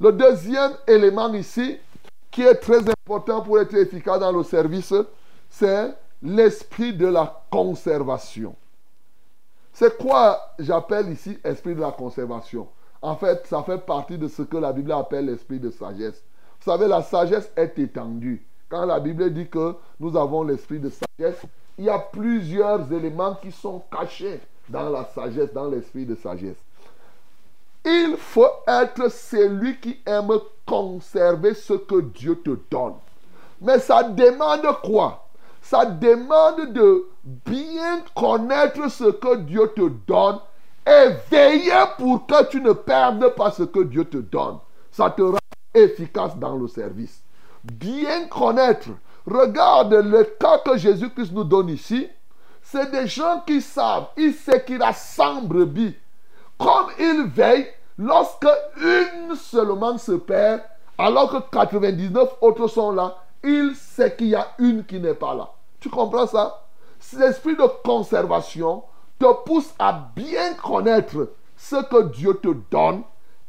Le 0.00 0.12
deuxième 0.12 0.72
élément 0.86 1.32
ici, 1.34 1.76
qui 2.30 2.42
est 2.42 2.54
très 2.54 2.80
important 2.88 3.42
pour 3.42 3.58
être 3.58 3.74
efficace 3.74 4.20
dans 4.20 4.32
le 4.32 4.42
service, 4.42 4.94
c'est 5.50 5.94
l'esprit 6.22 6.94
de 6.94 7.06
la 7.06 7.44
conservation. 7.50 8.54
C'est 9.72 9.96
quoi 9.98 10.54
j'appelle 10.58 11.10
ici 11.10 11.38
esprit 11.44 11.74
de 11.74 11.80
la 11.80 11.92
conservation? 11.92 12.68
En 13.00 13.14
fait, 13.16 13.46
ça 13.46 13.62
fait 13.62 13.78
partie 13.78 14.18
de 14.18 14.26
ce 14.26 14.42
que 14.42 14.56
la 14.56 14.72
Bible 14.72 14.92
appelle 14.92 15.26
l'esprit 15.26 15.60
de 15.60 15.70
sagesse. 15.70 16.22
Vous 16.60 16.70
savez, 16.70 16.88
la 16.88 17.02
sagesse 17.02 17.50
est 17.56 17.78
étendue. 17.78 18.44
Quand 18.68 18.84
la 18.86 18.98
Bible 18.98 19.32
dit 19.32 19.48
que 19.48 19.76
nous 20.00 20.16
avons 20.16 20.42
l'esprit 20.42 20.80
de 20.80 20.90
sagesse, 20.90 21.42
il 21.76 21.84
y 21.84 21.90
a 21.90 21.98
plusieurs 21.98 22.92
éléments 22.92 23.36
qui 23.36 23.52
sont 23.52 23.82
cachés 23.90 24.40
dans 24.68 24.90
la 24.90 25.04
sagesse, 25.14 25.52
dans 25.52 25.68
l'esprit 25.68 26.04
de 26.04 26.14
sagesse. 26.14 26.56
il 27.84 28.16
faut 28.18 28.50
être 28.66 29.10
celui 29.10 29.78
qui 29.78 29.98
aime 30.06 30.30
conserver 30.66 31.54
ce 31.54 31.74
que 31.74 32.00
Dieu 32.00 32.36
te 32.36 32.58
donne. 32.70 32.94
Mais 33.60 33.78
ça 33.78 34.02
demande 34.02 34.66
quoi? 34.82 35.26
Ça 35.62 35.84
demande 35.84 36.72
de 36.72 37.06
bien 37.24 38.02
connaître 38.14 38.90
ce 38.90 39.10
que 39.10 39.36
Dieu 39.36 39.70
te 39.74 39.88
donne 40.06 40.38
et 40.86 41.10
veiller 41.30 41.84
pour 41.98 42.26
que 42.26 42.44
tu 42.48 42.60
ne 42.60 42.72
perdes 42.72 43.34
pas 43.34 43.50
ce 43.50 43.64
que 43.64 43.80
Dieu 43.80 44.04
te 44.04 44.18
donne. 44.18 44.58
Ça 44.90 45.10
te 45.10 45.22
rend 45.22 45.38
efficace 45.74 46.36
dans 46.36 46.56
le 46.56 46.68
service. 46.68 47.22
Bien 47.64 48.28
connaître. 48.28 48.88
Regarde 49.26 49.94
le 49.94 50.24
cas 50.24 50.58
que 50.58 50.76
Jésus-Christ 50.78 51.32
nous 51.32 51.44
donne 51.44 51.68
ici. 51.68 52.08
C'est 52.70 52.90
des 52.90 53.06
gens 53.06 53.42
qui 53.46 53.62
savent, 53.62 54.08
ils 54.18 54.34
savent 54.34 54.64
qu'il 54.64 54.82
a 54.82 54.92
100 54.92 55.42
brebis. 55.44 55.96
Comme 56.58 56.88
ils 56.98 57.24
veillent, 57.34 57.66
lorsque 57.96 58.46
une 58.76 59.34
seulement 59.36 59.96
se 59.96 60.12
perd, 60.12 60.60
alors 60.98 61.30
que 61.30 61.50
99 61.50 62.28
autres 62.42 62.66
sont 62.66 62.92
là, 62.92 63.16
il 63.42 63.74
sait 63.74 64.14
qu'il 64.14 64.28
y 64.28 64.34
a 64.34 64.48
une 64.58 64.84
qui 64.84 65.00
n'est 65.00 65.14
pas 65.14 65.34
là. 65.34 65.48
Tu 65.80 65.88
comprends 65.88 66.26
ça? 66.26 66.66
L'esprit 67.16 67.56
de 67.56 67.66
conservation 67.82 68.82
te 69.18 69.32
pousse 69.44 69.72
à 69.78 70.10
bien 70.14 70.52
connaître 70.54 71.30
ce 71.56 71.76
que 71.76 72.02
Dieu 72.08 72.34
te 72.34 72.54
donne 72.70 73.02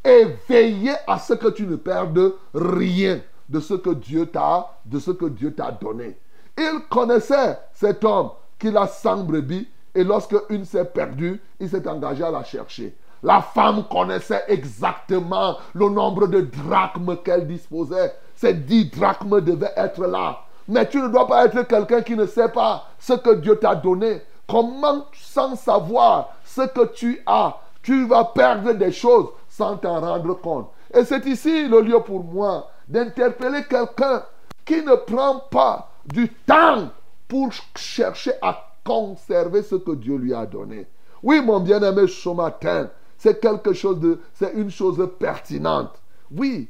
et 0.05 0.27
veiller 0.47 0.95
à 1.07 1.19
ce 1.19 1.33
que 1.33 1.49
tu 1.49 1.67
ne 1.67 1.75
perdes 1.75 2.35
rien 2.53 3.19
de 3.49 3.59
ce 3.59 3.73
que 3.73 3.89
Dieu 3.89 4.27
t'a, 4.27 4.69
de 4.85 4.97
ce 4.97 5.11
que 5.11 5.25
Dieu 5.25 5.53
t'a 5.53 5.71
donné. 5.71 6.17
Il 6.57 6.83
connaissait 6.89 7.59
cet 7.73 8.05
homme 8.05 8.29
qu'il 8.59 8.77
a 8.77 8.87
100 8.87 9.23
brebis 9.23 9.67
et 9.95 10.03
lorsque 10.03 10.35
une 10.49 10.65
s'est 10.65 10.85
perdue, 10.85 11.41
il 11.59 11.69
s'est 11.69 11.87
engagé 11.87 12.23
à 12.23 12.31
la 12.31 12.43
chercher. 12.43 12.95
La 13.23 13.41
femme 13.41 13.83
connaissait 13.91 14.43
exactement 14.47 15.57
le 15.73 15.89
nombre 15.89 16.27
de 16.27 16.41
drachmes 16.41 17.17
qu'elle 17.23 17.47
disposait. 17.47 18.13
Ces 18.35 18.53
dix 18.53 18.85
drachmes 18.85 19.41
devaient 19.41 19.73
être 19.75 20.05
là. 20.05 20.39
Mais 20.67 20.87
tu 20.87 21.01
ne 21.01 21.07
dois 21.07 21.27
pas 21.27 21.45
être 21.45 21.63
quelqu'un 21.63 22.01
qui 22.01 22.15
ne 22.15 22.25
sait 22.25 22.49
pas 22.49 22.85
ce 22.99 23.13
que 23.13 23.35
Dieu 23.35 23.57
t'a 23.57 23.75
donné. 23.75 24.21
Comment, 24.47 25.05
sans 25.13 25.55
savoir 25.55 26.29
ce 26.45 26.61
que 26.61 26.85
tu 26.93 27.21
as, 27.25 27.57
tu 27.83 28.07
vas 28.07 28.25
perdre 28.25 28.73
des 28.73 28.91
choses 28.91 29.29
sans 29.49 29.77
t'en 29.77 29.99
rendre 29.99 30.35
compte? 30.35 30.69
Et 30.93 31.03
c'est 31.03 31.25
ici 31.25 31.67
le 31.67 31.81
lieu 31.81 31.99
pour 31.99 32.23
moi 32.23 32.69
d'interpeller 32.87 33.63
quelqu'un 33.69 34.23
qui 34.65 34.81
ne 34.81 34.95
prend 34.95 35.39
pas 35.51 35.91
du 36.05 36.29
temps 36.29 36.89
pour 37.29 37.51
chercher 37.77 38.33
à 38.41 38.75
conserver 38.83 39.62
ce 39.62 39.75
que 39.75 39.91
Dieu 39.91 40.17
lui 40.17 40.33
a 40.33 40.45
donné. 40.45 40.88
Oui, 41.24 41.41
mon 41.41 41.59
bien-aimé, 41.59 42.07
ce 42.07 42.29
matin, 42.29 42.89
c'est 43.17 43.39
quelque 43.39 43.71
chose 43.71 44.00
de, 44.00 44.19
c'est 44.33 44.53
une 44.53 44.71
chose 44.71 45.07
pertinente. 45.19 46.01
Oui, 46.31 46.67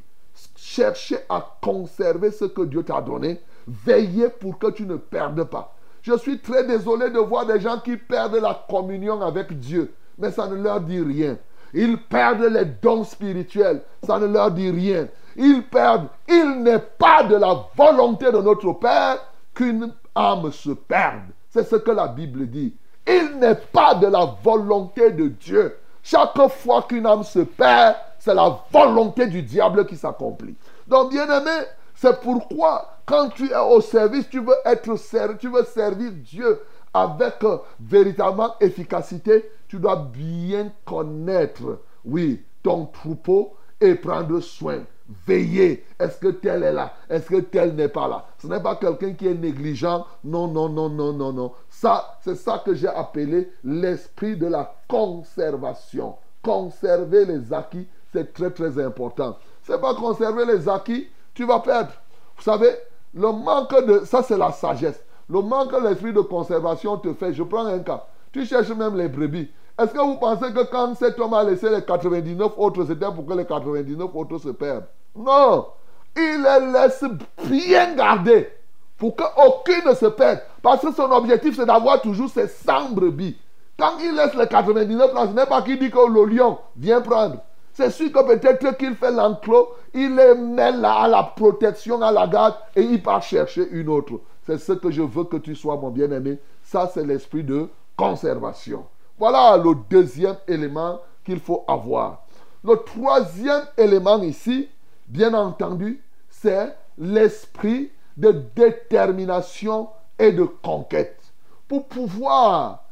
chercher 0.56 1.20
à 1.30 1.58
conserver 1.62 2.32
ce 2.32 2.46
que 2.46 2.63
Dieu 2.63 2.84
t'a 2.84 3.01
donné, 3.01 3.39
veiller 3.68 4.30
pour 4.30 4.60
que 4.60 4.70
tu 4.72 4.86
ne 4.86 4.98
perdes 4.98 5.46
pas. 5.46 5.75
Je 6.01 6.18
suis 6.18 6.39
très 6.39 6.66
désolé 6.66 7.10
de 7.10 7.20
voir 7.20 7.46
des 7.46 7.60
gens 7.60 7.80
qui 7.80 7.96
perdent 7.96 8.36
la 8.36 8.66
communion 8.70 9.22
avec 9.22 9.58
Dieu, 9.60 9.94
mais 10.18 10.32
ça 10.32 10.48
ne 10.48 10.56
leur 10.56 10.82
dit 10.82 11.01
rien. 11.01 11.38
Ils 11.74 11.98
perdent 11.98 12.51
les 12.51 12.66
dons 12.66 13.04
spirituels, 13.04 13.82
ça 14.04 14.20
ne 14.20 14.25
leur 14.25 14.51
dit 14.51 14.72
rien. 14.72 15.08
Ils 15.38 15.63
perdent, 15.63 16.08
il 16.28 16.63
n'est 16.63 16.80
pas 16.80 17.24
de 17.24 17.36
la 17.36 17.66
volonté 17.78 18.32
de 18.32 18.39
notre 18.39 18.74
Père 18.74 19.20
qu'une 19.54 19.94
âme 20.16 20.51
se 20.51 20.72
perde. 20.72 21.30
C'est 21.50 21.68
ce 21.68 21.75
que 21.75 21.92
la 21.92 22.08
Bible 22.08 22.48
dit. 22.48 22.75
Il 23.08 23.39
n'est 23.39 23.56
pas 23.56 23.96
de 23.96 24.08
la 24.08 24.36
volonté 24.44 25.12
de 25.12 25.28
Dieu. 25.28 25.78
Chaque 26.04 26.48
fois 26.50 26.84
qu'une 26.84 27.06
âme 27.06 27.24
se 27.24 27.39
perd, 27.39 27.96
c'est 28.20 28.34
la 28.34 28.60
volonté 28.72 29.28
du 29.28 29.42
diable 29.42 29.86
qui 29.86 29.96
s'accomplit. 29.96 30.56
Donc, 30.88 31.12
bien 31.12 31.25
aimé, 31.25 31.66
c'est 31.96 32.20
pourquoi 32.22 33.00
quand 33.10 33.30
tu 33.30 33.51
es 33.51 33.58
au 33.58 33.82
service, 33.82 34.30
tu 34.30 34.39
veux 34.39 34.56
être 34.65 34.95
servi, 34.95 35.38
tu 35.38 35.50
veux 35.50 35.63
servir 35.63 36.12
Dieu 36.12 36.62
avec 36.93 37.43
euh, 37.43 37.58
véritablement 37.80 38.56
efficacité, 38.60 39.50
tu 39.67 39.78
dois 39.80 39.95
bien 39.95 40.72
connaître, 40.86 41.80
oui, 42.06 42.43
ton 42.62 42.86
troupeau 42.86 43.56
et 43.82 43.95
prendre 43.95 44.39
soin. 44.41 44.84
Veiller. 45.26 45.86
Est-ce 46.00 46.19
que 46.19 46.28
tel 46.28 46.63
est 46.63 46.72
là? 46.72 46.93
Est-ce 47.10 47.28
que 47.28 47.41
tel 47.41 47.74
n'est 47.74 47.88
pas 47.88 48.08
là? 48.08 48.26
Ce 48.38 48.48
n'est 48.48 48.62
pas 48.62 48.76
quelqu'un 48.76 49.13
qui 49.13 49.28
est 49.28 49.34
négligent. 49.34 50.06
Non, 50.24 50.48
non, 50.48 50.69
non, 50.69 50.89
non, 50.89 51.13
non, 51.13 51.34
non. 51.34 51.52
Ça, 51.69 52.17
c'est 52.22 52.36
ça 52.36 52.62
que 52.63 52.76
j'ai 52.76 52.88
appelé 52.88 53.52
l'esprit 53.63 54.38
de 54.38 54.48
la 54.48 54.76
conservation. 54.88 56.15
Conserver 56.43 57.26
les 57.26 57.52
acquis, 57.52 57.88
c'est 58.13 58.34
très, 58.34 58.52
très 58.52 58.84
important. 58.84 59.38
C'est 59.63 59.82
pas 59.82 59.95
conserver 59.95 60.45
les 60.45 60.69
acquis, 60.69 61.08
tu 61.34 61.45
vas 61.45 61.60
perdre. 61.60 61.91
Vous 62.38 62.43
savez, 62.43 62.76
le 63.13 63.32
manque 63.32 63.86
de... 63.86 64.06
Ça, 64.06 64.22
c'est 64.22 64.38
la 64.38 64.52
sagesse. 64.52 65.04
Le 65.28 65.41
manque 65.41 65.72
de 65.72 65.88
l'esprit 65.88 66.13
de 66.13 66.22
conservation 66.22 66.98
te 66.98 67.13
fait... 67.13 67.34
Je 67.34 67.43
prends 67.43 67.65
un 67.65 67.80
cas. 67.80 68.06
Tu 68.32 68.45
cherches 68.45 68.69
même 68.69 68.95
les 68.95 69.08
brebis. 69.08 69.50
Est-ce 69.80 69.93
que 69.93 70.00
vous 70.00 70.17
pensez 70.17 70.52
que 70.54 70.69
quand 70.69 70.93
cet 70.95 71.19
homme 71.19 71.34
a 71.34 71.43
laissé 71.43 71.69
les 71.69 71.82
99 71.82 72.54
autres, 72.58 72.86
c'était 72.86 73.12
pour 73.12 73.26
que 73.26 73.34
les 73.34 73.45
99 73.45 74.10
autres 74.13 74.38
se 74.38 74.50
perdent? 74.50 74.86
Non. 75.15 75.67
Il 76.15 76.43
les 76.43 76.72
laisse 76.72 77.06
bien 77.45 77.95
garder 77.95 78.50
pour 78.98 79.15
qu'aucune 79.15 79.89
ne 79.89 79.95
se 79.95 80.08
perde. 80.08 80.41
Parce 80.62 80.82
que 80.82 80.93
son 80.93 81.12
objectif, 81.12 81.56
c'est 81.56 81.65
d'avoir 81.65 82.02
toujours 82.02 82.30
ses 82.30 82.48
100 82.48 82.89
brebis. 82.91 83.38
Quand 83.78 83.98
il 84.00 84.13
laisse 84.13 84.34
les 84.36 84.48
99 84.48 85.13
là, 85.13 85.28
ce 85.28 85.32
n'est 85.34 85.45
pas 85.45 85.62
qu'il 85.62 85.80
dit 85.80 85.89
que 85.89 86.12
le 86.12 86.26
lion 86.26 86.58
vient 86.76 87.02
prendre. 87.02 87.38
C'est 87.74 87.91
sûr 87.91 88.12
que 88.12 88.22
peut-être 88.24 88.76
qu'il 88.78 88.95
fait 88.95 89.12
l'enclos, 89.12 89.69
il 89.93 90.13
les 90.13 90.36
met 90.36 90.74
là 90.74 91.04
à 91.04 91.08
la 91.08 91.24
protection, 91.24 92.02
à 92.02 92.12
la 92.12 92.28
garde, 92.28 92.56
et 92.76 92.82
il 92.82 93.02
part 93.02 93.24
chercher 93.24 93.69
une 93.72 93.88
autre. 93.88 94.19
C'est 94.45 94.58
ce 94.58 94.74
que 94.74 94.91
je 94.91 95.02
veux 95.02 95.24
que 95.24 95.38
tu 95.38 95.56
sois, 95.56 95.78
mon 95.78 95.89
bien-aimé. 95.89 96.39
Ça, 96.62 96.91
c'est 96.93 97.06
l'esprit 97.06 97.43
de 97.43 97.69
conservation. 97.95 98.86
Voilà 99.17 99.56
le 99.58 99.76
deuxième 99.89 100.36
élément 100.48 101.00
qu'il 101.24 101.39
faut 101.39 101.63
avoir. 101.67 102.24
Le 102.65 102.76
troisième 102.76 103.63
élément 103.78 104.22
ici, 104.24 104.67
bien 105.10 105.34
entendu, 105.34 106.02
c'est 106.30 106.76
l'esprit 106.98 107.91
de 108.17 108.32
détermination 108.56 109.89
et 110.17 110.32
de 110.32 110.43
conquête. 110.43 111.22
Pour 111.67 111.88
pouvoir 111.88 112.86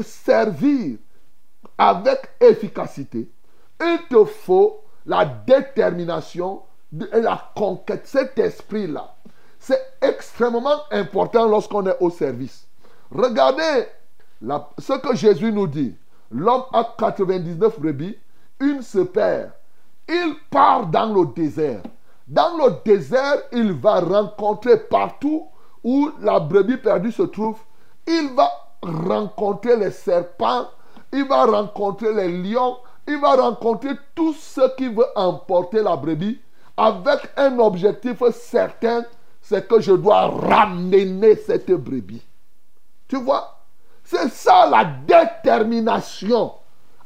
servir 0.00 0.98
avec 1.78 2.30
efficacité, 2.40 3.30
il 3.80 3.98
te 4.08 4.24
faut 4.24 4.82
la 5.06 5.24
détermination 5.24 6.62
et 7.12 7.20
la 7.20 7.50
conquête. 7.54 8.06
Cet 8.06 8.38
esprit-là, 8.38 9.14
c'est 9.58 9.80
extrêmement 10.00 10.80
important 10.90 11.46
lorsqu'on 11.46 11.86
est 11.86 11.96
au 12.00 12.10
service. 12.10 12.66
Regardez 13.10 13.86
ce 14.78 14.98
que 14.98 15.14
Jésus 15.14 15.52
nous 15.52 15.66
dit. 15.66 15.96
L'homme 16.30 16.64
a 16.72 16.94
99 16.98 17.78
brebis, 17.78 18.18
une 18.60 18.82
se 18.82 19.00
perd. 19.00 19.50
Il 20.08 20.36
part 20.50 20.86
dans 20.86 21.12
le 21.12 21.26
désert. 21.34 21.82
Dans 22.26 22.56
le 22.56 22.74
désert, 22.84 23.42
il 23.52 23.72
va 23.72 24.00
rencontrer 24.00 24.78
partout 24.78 25.46
où 25.84 26.10
la 26.20 26.40
brebis 26.40 26.76
perdue 26.76 27.12
se 27.12 27.22
trouve. 27.22 27.58
Il 28.06 28.30
va 28.34 28.50
rencontrer 28.82 29.76
les 29.76 29.90
serpents, 29.90 30.66
il 31.12 31.26
va 31.26 31.44
rencontrer 31.44 32.12
les 32.14 32.28
lions, 32.28 32.76
il 33.06 33.20
va 33.20 33.34
rencontrer 33.34 33.90
tout 34.14 34.32
ce 34.34 34.74
qui 34.76 34.88
veut 34.88 35.06
emporter 35.14 35.82
la 35.82 35.96
brebis 35.96 36.40
avec 36.76 37.30
un 37.36 37.58
objectif 37.58 38.22
certain, 38.32 39.04
c'est 39.40 39.68
que 39.68 39.80
je 39.80 39.92
dois 39.92 40.28
ramener 40.28 41.36
cette 41.36 41.70
brebis. 41.70 42.22
Tu 43.08 43.16
vois? 43.16 43.58
C'est 44.04 44.30
ça 44.30 44.66
la 44.68 44.84
détermination. 44.84 46.52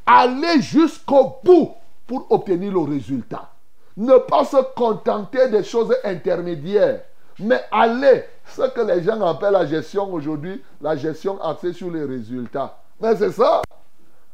Aller 0.05 0.61
jusqu'au 0.61 1.37
bout 1.43 1.73
pour 2.07 2.25
obtenir 2.31 2.71
le 2.71 2.79
résultat. 2.79 3.51
Ne 3.97 4.17
pas 4.17 4.45
se 4.45 4.57
contenter 4.75 5.49
des 5.49 5.63
choses 5.63 5.93
intermédiaires, 6.03 7.01
mais 7.39 7.61
aller, 7.71 8.23
ce 8.45 8.61
que 8.69 8.81
les 8.81 9.03
gens 9.03 9.21
appellent 9.25 9.53
la 9.53 9.65
gestion 9.65 10.11
aujourd'hui, 10.11 10.63
la 10.81 10.95
gestion 10.95 11.41
axée 11.41 11.73
sur 11.73 11.91
les 11.91 12.05
résultats. 12.05 12.77
Mais 13.01 13.15
c'est 13.15 13.31
ça. 13.31 13.61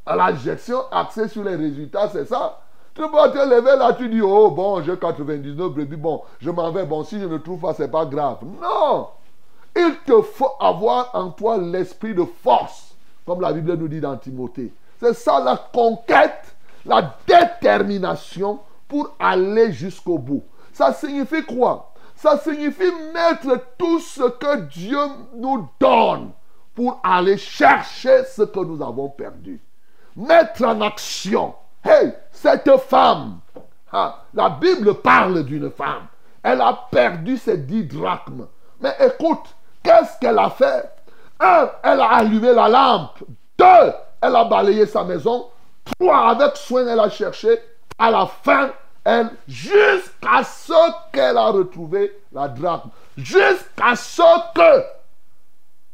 La 0.06 0.34
gestion 0.36 0.80
axée 0.92 1.28
sur 1.28 1.44
les 1.44 1.56
résultats, 1.56 2.10
c'est 2.10 2.26
ça. 2.26 2.60
Tu 2.94 3.02
peux 3.02 3.32
te 3.32 3.38
lever 3.38 3.76
là, 3.78 3.94
tu 3.94 4.08
dis, 4.08 4.22
oh 4.22 4.52
bon, 4.52 4.84
j'ai 4.84 4.96
99 4.96 5.72
brebis, 5.72 5.96
bon, 5.96 6.22
je 6.40 6.52
m'en 6.52 6.72
vais, 6.72 6.86
bon, 6.86 7.04
si 7.04 7.20
je 7.20 7.26
ne 7.26 7.38
trouve 7.38 7.62
pas, 7.62 7.74
c'est 7.74 7.90
pas 7.90 8.06
grave. 8.06 8.38
Non! 8.62 9.08
Il 9.76 9.96
te 10.06 10.22
faut 10.22 10.52
avoir 10.60 11.10
en 11.14 11.32
toi 11.32 11.58
l'esprit 11.58 12.14
de 12.14 12.24
force, 12.44 12.96
comme 13.26 13.42
la 13.42 13.52
Bible 13.52 13.74
nous 13.76 13.88
dit 13.88 14.00
dans 14.00 14.16
Timothée. 14.16 14.72
C'est 15.00 15.16
ça 15.16 15.40
la 15.44 15.58
conquête, 15.74 16.53
la 16.86 17.16
détermination 17.28 18.60
pour 18.88 19.16
aller 19.20 19.72
jusqu'au 19.72 20.18
bout. 20.18 20.44
Ça 20.72 20.94
signifie 20.94 21.44
quoi? 21.44 21.94
Ça 22.16 22.38
signifie 22.38 22.92
mettre 23.14 23.60
tout 23.78 24.00
ce 24.00 24.24
que 24.24 24.62
Dieu 24.62 25.00
nous 25.36 25.68
donne 25.80 26.32
pour 26.74 27.00
aller 27.04 27.38
chercher 27.38 28.24
ce 28.26 28.44
que 28.44 28.60
nous 28.60 28.82
avons 28.82 29.10
perdu. 29.10 29.62
Mettre 30.16 30.64
en 30.64 30.82
action 30.82 31.54
hey, 31.84 32.14
cette 32.32 32.78
femme, 32.78 33.40
ah, 33.92 34.24
la 34.34 34.50
Bible 34.50 34.96
parle 34.96 35.44
d'une 35.44 35.70
femme. 35.70 36.08
Elle 36.42 36.62
a 36.62 36.88
perdu 36.92 37.38
ses 37.38 37.58
dix 37.58 37.84
drachmes. 37.84 38.48
Mais 38.82 38.96
écoute, 39.06 39.56
qu'est-ce 39.84 40.20
qu'elle 40.20 40.40
a 40.40 40.50
fait? 40.50 40.90
Un, 41.40 41.70
elle 41.84 42.02
a 42.02 42.08
allumé 42.16 42.54
la 42.54 42.70
lampe. 42.70 43.20
Deux, 43.58 43.94
elle 44.22 44.36
a 44.36 44.46
balayé 44.46 44.86
sa 44.86 45.04
maison. 45.04 45.48
Trois, 45.86 46.30
avec 46.30 46.58
soin, 46.58 46.88
elle 46.88 47.00
a 47.00 47.10
cherché. 47.10 47.60
À 47.98 48.12
la 48.12 48.26
fin, 48.26 48.72
elle, 49.04 49.30
jusqu'à 49.48 50.44
ce 50.44 50.74
qu'elle 51.12 51.38
a 51.38 51.50
retrouvé 51.50 52.12
la 52.32 52.48
drachme. 52.48 52.90
Jusqu'à 53.18 53.96
ce 53.96 54.22
que, 54.56 54.84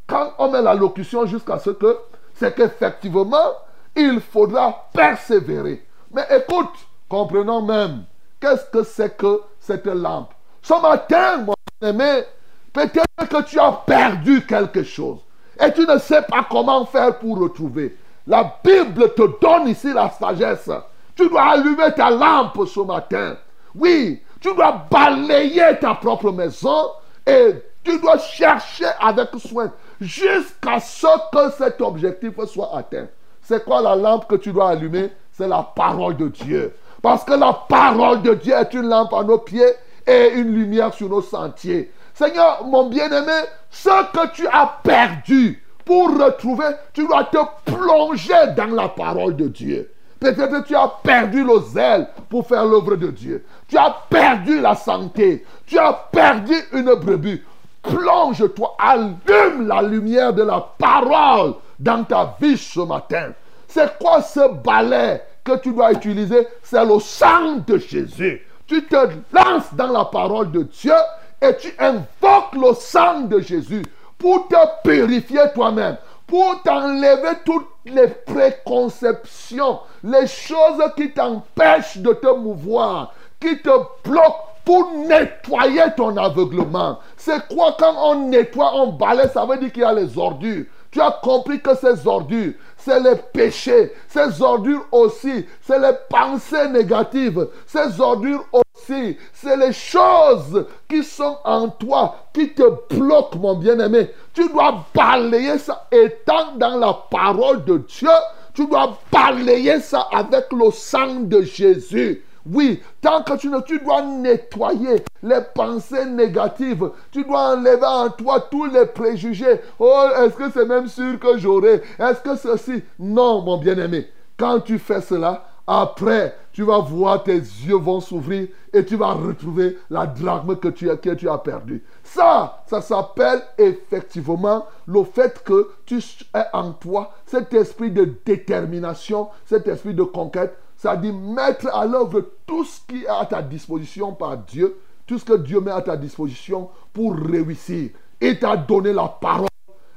quand 0.07 0.33
on 0.37 0.51
met 0.51 0.61
la 0.61 0.73
locution 0.73 1.25
jusqu'à 1.25 1.59
ce 1.59 1.71
que, 1.71 1.97
c'est 2.35 2.55
qu'effectivement, 2.55 3.53
il 3.95 4.21
faudra 4.21 4.89
persévérer. 4.93 5.85
Mais 6.11 6.25
écoute, 6.31 6.73
comprenons 7.09 7.61
même, 7.61 8.03
qu'est-ce 8.39 8.65
que 8.65 8.83
c'est 8.83 9.17
que 9.17 9.41
cette 9.59 9.85
lampe? 9.85 10.33
Ce 10.61 10.79
matin, 10.81 11.37
mon 11.37 11.55
aimé, 11.81 12.23
peut-être 12.71 13.29
que 13.29 13.43
tu 13.43 13.59
as 13.59 13.71
perdu 13.85 14.45
quelque 14.45 14.83
chose 14.83 15.19
et 15.59 15.73
tu 15.73 15.85
ne 15.85 15.97
sais 15.97 16.21
pas 16.21 16.45
comment 16.49 16.85
faire 16.85 17.17
pour 17.19 17.39
retrouver. 17.39 17.97
La 18.29 18.59
Bible 18.63 19.11
te 19.15 19.23
donne 19.41 19.69
ici 19.69 19.91
la 19.91 20.11
sagesse. 20.11 20.69
Tu 21.15 21.27
dois 21.27 21.45
allumer 21.45 21.91
ta 21.95 22.11
lampe 22.11 22.63
ce 22.67 22.79
matin. 22.79 23.35
Oui, 23.73 24.21
tu 24.39 24.53
dois 24.53 24.85
balayer 24.89 25.79
ta 25.81 25.95
propre 25.95 26.31
maison 26.31 26.91
et 27.25 27.55
tu 27.83 27.99
dois 27.99 28.19
chercher 28.19 28.85
avec 29.01 29.29
soin 29.43 29.71
jusqu'à 29.99 30.79
ce 30.79 31.07
que 31.31 31.51
cet 31.57 31.81
objectif 31.81 32.33
soit 32.45 32.69
atteint. 32.77 33.07
C'est 33.41 33.65
quoi 33.65 33.81
la 33.81 33.95
lampe 33.95 34.27
que 34.27 34.35
tu 34.35 34.51
dois 34.51 34.69
allumer? 34.69 35.11
C'est 35.31 35.47
la 35.47 35.63
parole 35.63 36.15
de 36.15 36.27
Dieu. 36.27 36.75
Parce 37.01 37.23
que 37.23 37.33
la 37.33 37.51
parole 37.67 38.21
de 38.21 38.35
Dieu 38.35 38.53
est 38.53 38.73
une 38.75 38.89
lampe 38.89 39.13
à 39.13 39.23
nos 39.23 39.39
pieds 39.39 39.73
et 40.05 40.33
une 40.35 40.53
lumière 40.53 40.93
sur 40.93 41.09
nos 41.09 41.23
sentiers. 41.23 41.91
Seigneur, 42.13 42.63
mon 42.65 42.89
bien-aimé, 42.89 43.41
ce 43.71 43.89
que 44.11 44.27
tu 44.33 44.45
as 44.45 44.79
perdu 44.83 45.63
pour 45.89 46.15
retrouver, 46.23 46.67
tu 46.93 47.07
dois 47.07 47.23
te 47.23 47.39
plonger 47.65 48.53
dans 48.55 48.75
la 48.75 48.89
parole 48.89 49.35
de 49.35 49.47
Dieu. 49.47 49.91
Peut-être 50.19 50.61
que 50.61 50.67
tu 50.67 50.75
as 50.75 50.87
perdu 51.01 51.43
le 51.43 51.59
zèle 51.61 52.07
pour 52.29 52.45
faire 52.45 52.63
l'œuvre 52.63 52.95
de 52.95 53.07
Dieu. 53.07 53.43
Tu 53.67 53.75
as 53.75 53.95
perdu 54.07 54.61
la 54.61 54.75
santé. 54.75 55.43
Tu 55.65 55.79
as 55.79 55.93
perdu 56.11 56.53
une 56.73 56.93
brebis. 56.93 57.41
Plonge-toi, 57.81 58.75
allume 58.77 59.67
la 59.67 59.81
lumière 59.81 60.31
de 60.31 60.43
la 60.43 60.63
parole 60.77 61.55
dans 61.79 62.03
ta 62.03 62.35
vie 62.39 62.55
ce 62.55 62.81
matin. 62.81 63.31
C'est 63.67 63.97
quoi 63.97 64.21
ce 64.21 64.47
balai 64.61 65.23
que 65.43 65.57
tu 65.57 65.73
dois 65.73 65.91
utiliser? 65.93 66.47
C'est 66.61 66.85
le 66.85 66.99
sang 66.99 67.63
de 67.65 67.79
Jésus. 67.79 68.45
Tu 68.67 68.85
te 68.85 69.07
lances 69.33 69.73
dans 69.73 69.91
la 69.91 70.05
parole 70.05 70.51
de 70.51 70.61
Dieu 70.61 70.93
et 71.41 71.55
tu 71.55 71.73
invoques 71.79 72.53
le 72.53 72.75
sang 72.75 73.21
de 73.21 73.39
Jésus 73.39 73.81
pour 74.19 74.47
te 74.47 74.55
purifier 74.83 75.41
toi-même, 75.55 75.97
pour 76.27 76.61
t'enlever 76.61 77.37
toutes 77.43 77.69
les 77.85 78.07
préconceptions, 78.07 79.79
les 80.03 80.27
choses 80.27 80.83
qui 80.95 81.11
t'empêchent 81.11 81.97
de 81.97 82.13
te 82.13 82.35
mouvoir, 82.35 83.13
qui 83.39 83.57
te 83.59 83.69
bloquent 84.03 84.45
pour 84.63 84.91
nettoyer 84.91 85.85
ton 85.97 86.15
aveuglement. 86.17 86.99
C'est 87.17 87.47
quoi 87.47 87.75
quand 87.79 87.95
on 87.97 88.27
nettoie, 88.27 88.71
on 88.75 88.91
balaye, 88.91 89.29
ça 89.33 89.45
veut 89.45 89.57
dire 89.57 89.71
qu'il 89.71 89.81
y 89.81 89.85
a 89.85 89.93
les 89.93 90.15
ordures. 90.17 90.65
Tu 90.91 91.01
as 91.01 91.19
compris 91.23 91.61
que 91.61 91.75
ces 91.75 92.05
ordures, 92.07 92.53
c'est 92.79 92.99
les 92.99 93.15
péchés. 93.15 93.93
Ces 94.07 94.41
ordures 94.41 94.85
aussi, 94.91 95.45
c'est 95.61 95.79
les 95.79 95.95
pensées 96.09 96.67
négatives. 96.69 97.47
Ces 97.67 97.99
ordures 97.99 98.45
aussi, 98.51 99.17
c'est 99.33 99.57
les 99.57 99.73
choses 99.73 100.65
qui 100.87 101.03
sont 101.03 101.37
en 101.43 101.69
toi, 101.69 102.15
qui 102.33 102.53
te 102.53 102.63
bloquent, 102.93 103.37
mon 103.37 103.55
bien-aimé. 103.55 104.09
Tu 104.33 104.47
dois 104.49 104.85
balayer 104.93 105.57
ça 105.57 105.87
étant 105.91 106.55
dans 106.55 106.77
la 106.77 106.93
parole 107.11 107.63
de 107.65 107.77
Dieu. 107.77 108.09
Tu 108.53 108.65
dois 108.67 108.97
balayer 109.11 109.79
ça 109.79 110.07
avec 110.11 110.51
le 110.51 110.71
sang 110.71 111.21
de 111.21 111.41
Jésus. 111.41 112.23
Oui, 112.45 112.81
tant 113.01 113.23
que 113.23 113.37
tu 113.37 113.49
ne, 113.49 113.59
tu 113.61 113.79
dois 113.79 114.01
nettoyer 114.01 115.03
les 115.23 115.41
pensées 115.53 116.05
négatives. 116.05 116.89
Tu 117.11 117.23
dois 117.23 117.55
enlever 117.55 117.85
en 117.85 118.09
toi 118.09 118.47
tous 118.49 118.65
les 118.65 118.85
préjugés. 118.85 119.61
Oh, 119.79 120.05
est-ce 120.17 120.35
que 120.35 120.51
c'est 120.51 120.65
même 120.65 120.87
sûr 120.87 121.19
que 121.19 121.37
j'aurai? 121.37 121.81
Est-ce 121.99 122.21
que 122.21 122.35
ceci? 122.35 122.83
Non, 122.97 123.41
mon 123.41 123.57
bien-aimé. 123.57 124.07
Quand 124.37 124.61
tu 124.61 124.79
fais 124.79 125.01
cela, 125.01 125.45
après, 125.71 126.35
tu 126.51 126.63
vas 126.63 126.79
voir 126.79 127.21
tes 127.21 127.35
yeux 127.35 127.75
vont 127.75 127.99
s'ouvrir 127.99 128.47
et 128.73 128.83
tu 128.83 128.95
vas 128.95 129.13
retrouver 129.13 129.77
la 129.91 130.07
drachme 130.07 130.55
que 130.55 130.69
tu, 130.69 130.87
que 130.97 131.13
tu 131.13 131.29
as 131.29 131.37
perdue. 131.37 131.83
Ça, 132.03 132.63
ça 132.65 132.81
s'appelle 132.81 133.43
effectivement 133.57 134.65
le 134.87 135.03
fait 135.03 135.43
que 135.43 135.69
tu 135.85 135.97
es 135.97 136.45
en 136.53 136.71
toi, 136.71 137.11
cet 137.27 137.53
esprit 137.53 137.91
de 137.91 138.15
détermination, 138.25 139.27
cet 139.45 139.67
esprit 139.67 139.93
de 139.93 140.01
conquête, 140.01 140.57
ça 140.79 140.95
dit 140.95 141.11
mettre 141.11 141.67
à 141.75 141.85
l'œuvre 141.85 142.23
tout 142.47 142.63
ce 142.63 142.79
qui 142.87 143.03
est 143.03 143.07
à 143.07 143.25
ta 143.25 143.41
disposition 143.41 144.13
par 144.13 144.37
Dieu, 144.37 144.77
tout 145.05 145.19
ce 145.19 145.25
que 145.25 145.33
Dieu 145.33 145.59
met 145.59 145.71
à 145.71 145.81
ta 145.81 145.97
disposition 145.97 146.69
pour 146.93 147.15
réussir. 147.17 147.89
Il 148.21 148.39
t'a 148.39 148.55
donné 148.55 148.93
la 148.93 149.09
parole, 149.09 149.49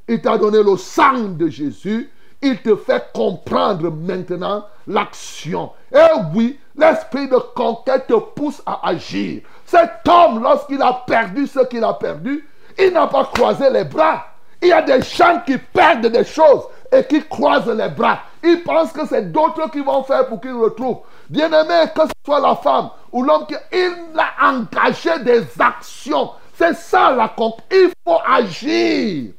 il 0.09 0.21
t'a 0.21 0.37
donné 0.37 0.61
le 0.61 0.77
sang 0.77 1.29
de 1.38 1.47
Jésus, 1.47 2.11
il 2.42 2.61
te 2.62 2.75
fait 2.75 3.12
comprendre 3.14 3.92
maintenant 3.92 4.64
l'action. 4.88 5.71
Et 5.95 6.18
oui, 6.35 6.59
l'esprit 6.75 7.29
de 7.29 7.38
conquête 7.55 8.09
te 8.09 8.18
pousse 8.18 8.61
à 8.66 8.88
agir. 8.88 9.42
Cet 9.64 10.09
homme, 10.09 10.42
lorsqu'il 10.42 10.83
a 10.83 11.05
perdu 11.07 11.47
ce 11.47 11.61
qu'il 11.61 11.85
a 11.85 11.95
perdu, 11.95 12.45
il 12.77 12.92
n'a 12.92 13.07
pas 13.07 13.27
croisé 13.27 13.71
les 13.71 13.85
bras. 13.85 14.27
Il 14.61 14.68
y 14.68 14.73
a 14.73 14.83
des 14.83 15.01
gens 15.03 15.42
qui 15.47 15.59
perdent 15.59 16.09
des 16.09 16.25
choses 16.25 16.62
et 16.92 17.05
qui 17.05 17.22
croisent 17.26 17.74
les 17.74 17.88
bras. 17.88 18.20
Ils 18.44 18.62
pensent 18.62 18.92
que 18.92 19.07
c'est 19.07 19.33
d'autres 19.33 19.70
qui 19.70 19.81
vont 19.81 20.02
faire 20.02 20.26
pour 20.26 20.40
qu'ils 20.40 20.52
retrouvent. 20.52 21.00
Bien-aimé, 21.28 21.90
que 21.94 22.02
ce 22.02 22.12
soit 22.24 22.40
la 22.40 22.55
femme 22.55 22.90
ou 23.11 23.22
l'homme, 23.22 23.46
il 23.72 23.94
a 24.18 24.50
engagé 24.50 25.18
des 25.24 25.44
actions. 25.59 26.31
C'est 26.55 26.74
ça 26.74 27.12
la 27.12 27.28
compte. 27.28 27.61
Il 27.70 27.90
faut 28.07 28.18
agir. 28.26 29.33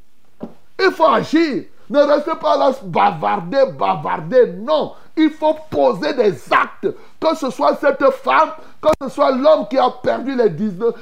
Il 0.79 0.91
faut 0.91 1.07
agir. 1.07 1.65
Ne 1.89 1.99
restez 1.99 2.35
pas 2.41 2.57
là 2.57 2.71
bavarder, 2.83 3.65
bavarder. 3.77 4.53
Non. 4.57 4.93
Il 5.15 5.29
faut 5.29 5.55
poser 5.69 6.13
des 6.13 6.33
actes. 6.51 6.87
Que 7.19 7.35
ce 7.35 7.51
soit 7.51 7.75
cette 7.75 8.03
femme, 8.11 8.49
que 8.81 8.89
ce 9.01 9.09
soit 9.09 9.31
l'homme 9.31 9.67
qui 9.69 9.77
a 9.77 9.89
perdu 10.01 10.35
les, 10.35 10.49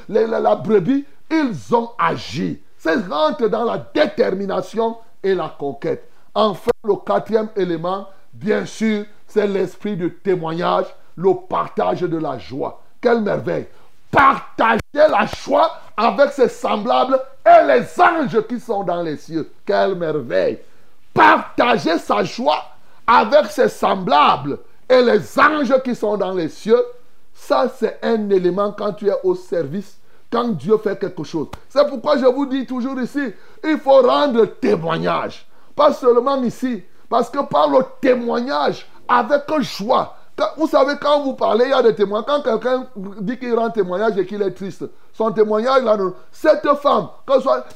les, 0.10 0.28
la 0.28 0.56
brebis, 0.56 1.06
ils 1.30 1.76
ont 1.76 1.92
agi. 1.98 2.62
C'est 2.78 3.08
rentre 3.08 3.48
dans 3.48 3.64
la 3.64 3.78
détermination 3.78 4.98
et 5.24 5.34
la 5.34 5.56
conquête. 5.58 6.11
Enfin, 6.34 6.72
le 6.84 6.96
quatrième 6.96 7.50
élément, 7.56 8.08
bien 8.34 8.66
sûr, 8.66 9.06
c'est 9.28 9.48
l'esprit 9.48 9.98
de 9.98 10.08
témoignage, 10.08 10.86
le 11.16 11.34
partage 11.48 12.02
de 12.02 12.18
la 12.18 12.38
joie. 12.38 12.82
Quelle 13.02 13.22
merveille. 13.22 13.68
Partager 14.10 14.80
la 14.94 15.26
joie 15.26 15.72
avec 15.96 16.32
ses 16.32 16.50
semblables 16.50 17.20
et 17.46 17.66
les 17.68 18.02
anges 18.02 18.42
qui 18.48 18.60
sont 18.60 18.84
dans 18.84 19.02
les 19.02 19.18
cieux. 19.18 19.52
Quelle 19.66 19.96
merveille. 19.96 20.60
Partager 21.14 21.98
sa 21.98 22.24
joie 22.24 22.64
avec 23.08 23.48
ses 23.48 23.70
semblables 23.70 24.60
et 24.90 25.02
les 25.02 25.40
anges 25.40 25.82
qui 25.84 25.96
sont 25.96 26.18
dans 26.18 26.34
les 26.34 26.50
cieux. 26.50 26.84
Ça, 27.34 27.72
c'est 27.76 28.00
un 28.04 28.30
élément 28.30 28.72
quand 28.72 28.94
tu 28.94 29.08
es 29.08 29.16
au 29.24 29.36
service, 29.36 29.98
quand 30.30 30.50
Dieu 30.50 30.78
fait 30.78 31.00
quelque 31.00 31.24
chose. 31.24 31.48
C'est 31.70 31.88
pourquoi 31.88 32.18
je 32.18 32.26
vous 32.26 32.46
dis 32.46 32.66
toujours 32.66 33.00
ici, 33.00 33.34
il 33.64 33.78
faut 33.80 34.02
rendre 34.02 34.46
témoignage. 34.46 35.48
Pas 35.76 35.94
seulement 35.94 36.42
ici. 36.44 36.84
Parce 37.10 37.30
que 37.30 37.44
par 37.44 37.70
le 37.70 37.80
témoignage, 38.00 38.88
avec 39.08 39.44
joie, 39.60 40.16
vous 40.58 40.68
savez, 40.68 40.94
quand 41.00 41.22
vous 41.22 41.34
parlez, 41.34 41.66
il 41.66 41.72
y 41.72 41.74
a 41.74 41.84
des 41.84 41.96
témoins. 41.96 42.24
Quand 42.24 42.42
quelqu'un 42.42 42.88
dit 42.96 43.38
qu'il 43.38 43.54
rend 43.54 43.70
témoignage 43.70 44.18
et 44.18 44.26
qu'il 44.26 44.42
est 44.42 44.52
triste, 44.52 44.86
son 45.14 45.32
témoignage, 45.32 45.84
là, 45.84 45.98
cette 46.32 46.68
femme, 46.78 47.10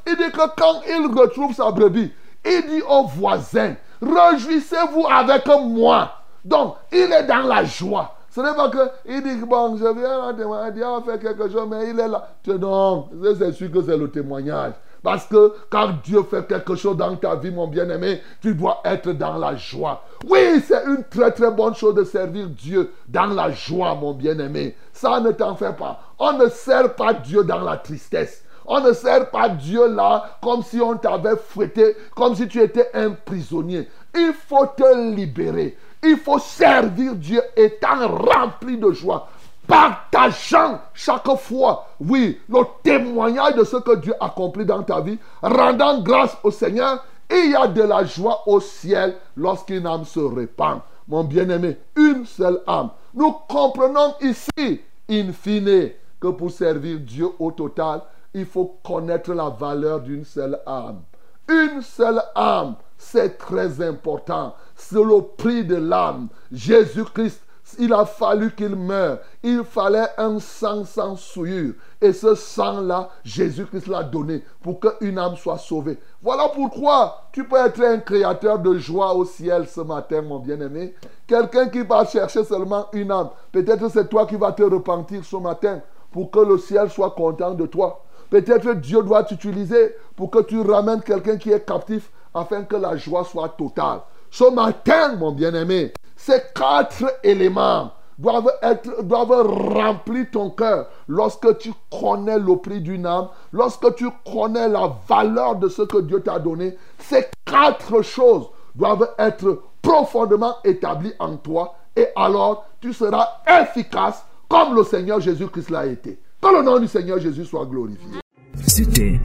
il 0.08 0.16
dit 0.16 0.32
que 0.32 0.56
quand 0.58 0.82
il 0.88 1.20
retrouve 1.20 1.54
sa 1.54 1.72
brebis, 1.72 2.12
il 2.46 2.62
dit 2.68 2.82
au 2.88 3.04
voisin, 3.04 3.76
réjouissez-vous 4.02 5.06
avec 5.08 5.46
moi. 5.48 6.12
Donc, 6.44 6.76
il 6.92 7.12
est 7.12 7.24
dans 7.24 7.48
la 7.48 7.64
joie. 7.64 8.16
Ce 8.30 8.42
n'est 8.42 8.54
pas 8.54 8.70
que 8.70 8.90
il 9.06 9.24
dit, 9.24 9.46
bon, 9.46 9.78
je 9.78 9.88
viens 9.98 10.34
témoignage, 10.34 10.74
il 10.76 10.82
va 10.82 11.02
faire 11.06 11.20
quelque 11.20 11.50
chose, 11.50 11.68
mais 11.70 11.90
il 11.90 12.00
est 12.00 12.08
là. 12.08 12.30
Non, 12.48 13.10
c'est 13.38 13.52
sûr 13.54 13.72
que 13.72 13.82
c'est 13.82 13.98
le 13.98 14.10
témoignage. 14.10 14.74
Parce 15.06 15.28
que 15.28 15.54
quand 15.70 15.90
Dieu 16.04 16.24
fait 16.24 16.48
quelque 16.48 16.74
chose 16.74 16.98
dans 16.98 17.16
ta 17.16 17.36
vie, 17.36 17.52
mon 17.52 17.68
bien-aimé, 17.68 18.24
tu 18.42 18.56
dois 18.56 18.82
être 18.84 19.12
dans 19.12 19.38
la 19.38 19.56
joie. 19.56 20.04
Oui, 20.28 20.60
c'est 20.68 20.84
une 20.84 21.04
très 21.04 21.30
très 21.32 21.52
bonne 21.52 21.76
chose 21.76 21.94
de 21.94 22.04
servir 22.04 22.48
Dieu 22.48 22.92
dans 23.08 23.28
la 23.28 23.52
joie, 23.52 23.94
mon 23.94 24.16
bien-aimé. 24.16 24.76
Ça 24.92 25.20
ne 25.20 25.30
t'en 25.30 25.54
fait 25.54 25.78
pas. 25.78 26.00
On 26.18 26.34
ne 26.34 26.50
sert 26.50 26.96
pas 26.96 27.14
Dieu 27.14 27.44
dans 27.44 27.62
la 27.62 27.78
tristesse. 27.78 28.44
On 28.66 28.82
ne 28.82 28.94
sert 28.94 29.30
pas 29.30 29.48
Dieu 29.48 29.94
là 29.94 30.40
comme 30.42 30.64
si 30.64 30.82
on 30.82 30.98
t'avait 30.98 31.38
fouetté, 31.38 31.96
comme 32.16 32.34
si 32.34 32.48
tu 32.48 32.60
étais 32.60 32.90
un 32.96 33.12
prisonnier. 33.12 33.88
Il 34.16 34.34
faut 34.34 34.66
te 34.66 35.14
libérer. 35.14 35.78
Il 36.04 36.18
faut 36.18 36.40
servir 36.40 37.16
Dieu 37.16 37.42
étant 37.56 38.08
rempli 38.08 38.78
de 38.78 38.92
joie, 38.92 39.28
partageant 39.68 40.80
chaque 40.94 41.36
fois, 41.38 41.88
oui, 42.00 42.40
le 42.50 42.62
témoignage 42.84 43.56
de 43.56 43.64
ce 43.64 43.78
que 43.78 43.96
Dieu 43.96 44.14
accomplit 44.20 44.66
dans 44.66 44.84
ta 44.84 45.02
vie, 45.02 45.18
rendant 45.42 46.02
grâce 46.02 46.38
au 46.44 46.52
Seigneur. 46.52 47.04
il 47.30 47.52
y 47.52 47.56
a 47.56 47.68
de 47.68 47.82
la 47.82 48.04
joie 48.04 48.44
au 48.48 48.60
ciel 48.60 49.16
lorsqu'une 49.36 49.88
âme 49.88 50.06
se 50.06 50.20
répand. 50.20 50.80
Mon 51.08 51.24
bien-aimé, 51.24 51.78
une 51.96 52.26
seule 52.26 52.62
âme. 52.66 52.90
Nous 53.14 53.32
comprenons 53.48 54.16
ici, 54.22 54.82
in 55.10 55.32
fine, 55.32 55.92
que 56.20 56.28
pour 56.28 56.52
servir 56.52 57.00
Dieu 57.00 57.30
au 57.40 57.52
total, 57.52 58.02
il 58.34 58.46
faut 58.46 58.78
connaître 58.84 59.34
la 59.34 59.50
valeur 59.50 60.02
d'une 60.02 60.26
seule 60.26 60.60
âme. 60.66 61.02
Une 61.48 61.82
seule 61.82 62.22
âme, 62.34 62.76
c'est 62.98 63.38
très 63.38 63.82
important. 63.82 64.56
C'est 64.76 64.96
le 64.96 65.22
prix 65.38 65.64
de 65.64 65.76
l'âme. 65.76 66.28
Jésus-Christ, 66.52 67.42
il 67.80 67.94
a 67.94 68.06
fallu 68.06 68.52
qu'il 68.54 68.76
meure. 68.76 69.20
Il 69.44 69.64
fallait 69.64 70.08
un 70.18 70.40
sang 70.40 70.86
sans 70.86 71.16
souillure. 71.16 71.74
Et 72.02 72.14
ce 72.14 72.36
sang-là, 72.36 73.10
Jésus-Christ 73.24 73.88
l'a 73.88 74.04
donné 74.04 74.44
pour 74.62 74.80
qu'une 74.80 75.18
âme 75.18 75.36
soit 75.36 75.58
sauvée. 75.58 75.98
Voilà 76.22 76.50
pourquoi 76.50 77.28
tu 77.32 77.44
peux 77.48 77.58
être 77.58 77.82
un 77.82 78.00
créateur 78.00 78.60
de 78.60 78.78
joie 78.78 79.14
au 79.14 79.26
ciel 79.26 79.68
ce 79.68 79.82
matin, 79.82 80.22
mon 80.22 80.40
bien-aimé. 80.40 80.94
Quelqu'un 81.28 81.70
qui 81.70 81.82
va 81.82 82.06
chercher 82.06 82.44
seulement 82.44 82.88
une 82.94 83.12
âme. 83.12 83.30
Peut-être 83.52 83.90
c'est 83.90 84.10
toi 84.10 84.26
qui 84.26 84.36
vas 84.36 84.52
te 84.52 84.64
repentir 84.64 85.24
ce 85.24 85.36
matin 85.38 85.82
pour 86.12 86.32
que 86.32 86.40
le 86.40 86.58
ciel 86.58 86.90
soit 86.90 87.12
content 87.12 87.54
de 87.54 87.66
toi. 87.66 88.04
Peut-être 88.30 88.74
Dieu 88.74 89.04
doit 89.04 89.24
t'utiliser 89.24 89.96
pour 90.16 90.32
que 90.32 90.40
tu 90.40 90.60
ramènes 90.60 91.02
quelqu'un 91.02 91.38
qui 91.38 91.52
est 91.52 91.66
captif 91.66 92.12
afin 92.34 92.64
que 92.64 92.76
la 92.76 92.96
joie 92.98 93.24
soit 93.24 93.50
totale. 93.50 94.00
Ce 94.30 94.50
matin, 94.52 95.16
mon 95.16 95.32
bien-aimé, 95.32 95.94
ces 96.26 96.42
quatre 96.56 97.20
éléments 97.24 97.92
doivent, 98.18 98.52
être, 98.64 99.04
doivent 99.04 99.46
remplir 99.48 100.26
ton 100.32 100.50
cœur 100.50 100.88
lorsque 101.08 101.60
tu 101.60 101.72
connais 101.92 102.40
le 102.40 102.56
prix 102.56 102.82
d'une 102.82 103.06
âme, 103.06 103.28
lorsque 103.54 103.94
tu 103.94 104.08
connais 104.26 104.68
la 104.68 104.92
valeur 105.08 105.58
de 105.58 105.70
ce 105.70 105.84
que 105.84 106.00
Dieu 106.02 106.22
t'a 106.22 106.40
donné. 106.40 106.78
Ces 106.98 107.28
quatre 107.46 108.02
choses 108.02 108.48
doivent 108.74 109.12
être 109.20 109.62
profondément 109.84 110.56
établies 110.64 111.14
en 111.20 111.36
toi 111.38 111.76
et 111.96 112.08
alors 112.16 112.66
tu 112.82 112.92
seras 112.92 113.28
efficace 113.62 114.26
comme 114.50 114.76
le 114.76 114.84
Seigneur 114.84 115.20
Jésus-Christ 115.20 115.70
l'a 115.70 115.86
été. 115.86 116.20
Que 116.42 116.48
le 116.48 116.64
nom 116.64 116.80
du 116.80 116.88
Seigneur 116.88 117.20
Jésus 117.20 117.46
soit 117.46 117.66
glorifié. 117.66 118.20
C'était, 118.68 119.20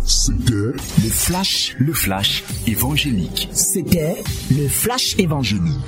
le 0.51 0.75
flash, 1.11 1.75
le 1.79 1.93
flash 1.93 2.45
évangélique. 2.67 3.49
C'était 3.53 4.23
le 4.51 4.69
flash 4.69 5.19
évangélique. 5.19 5.79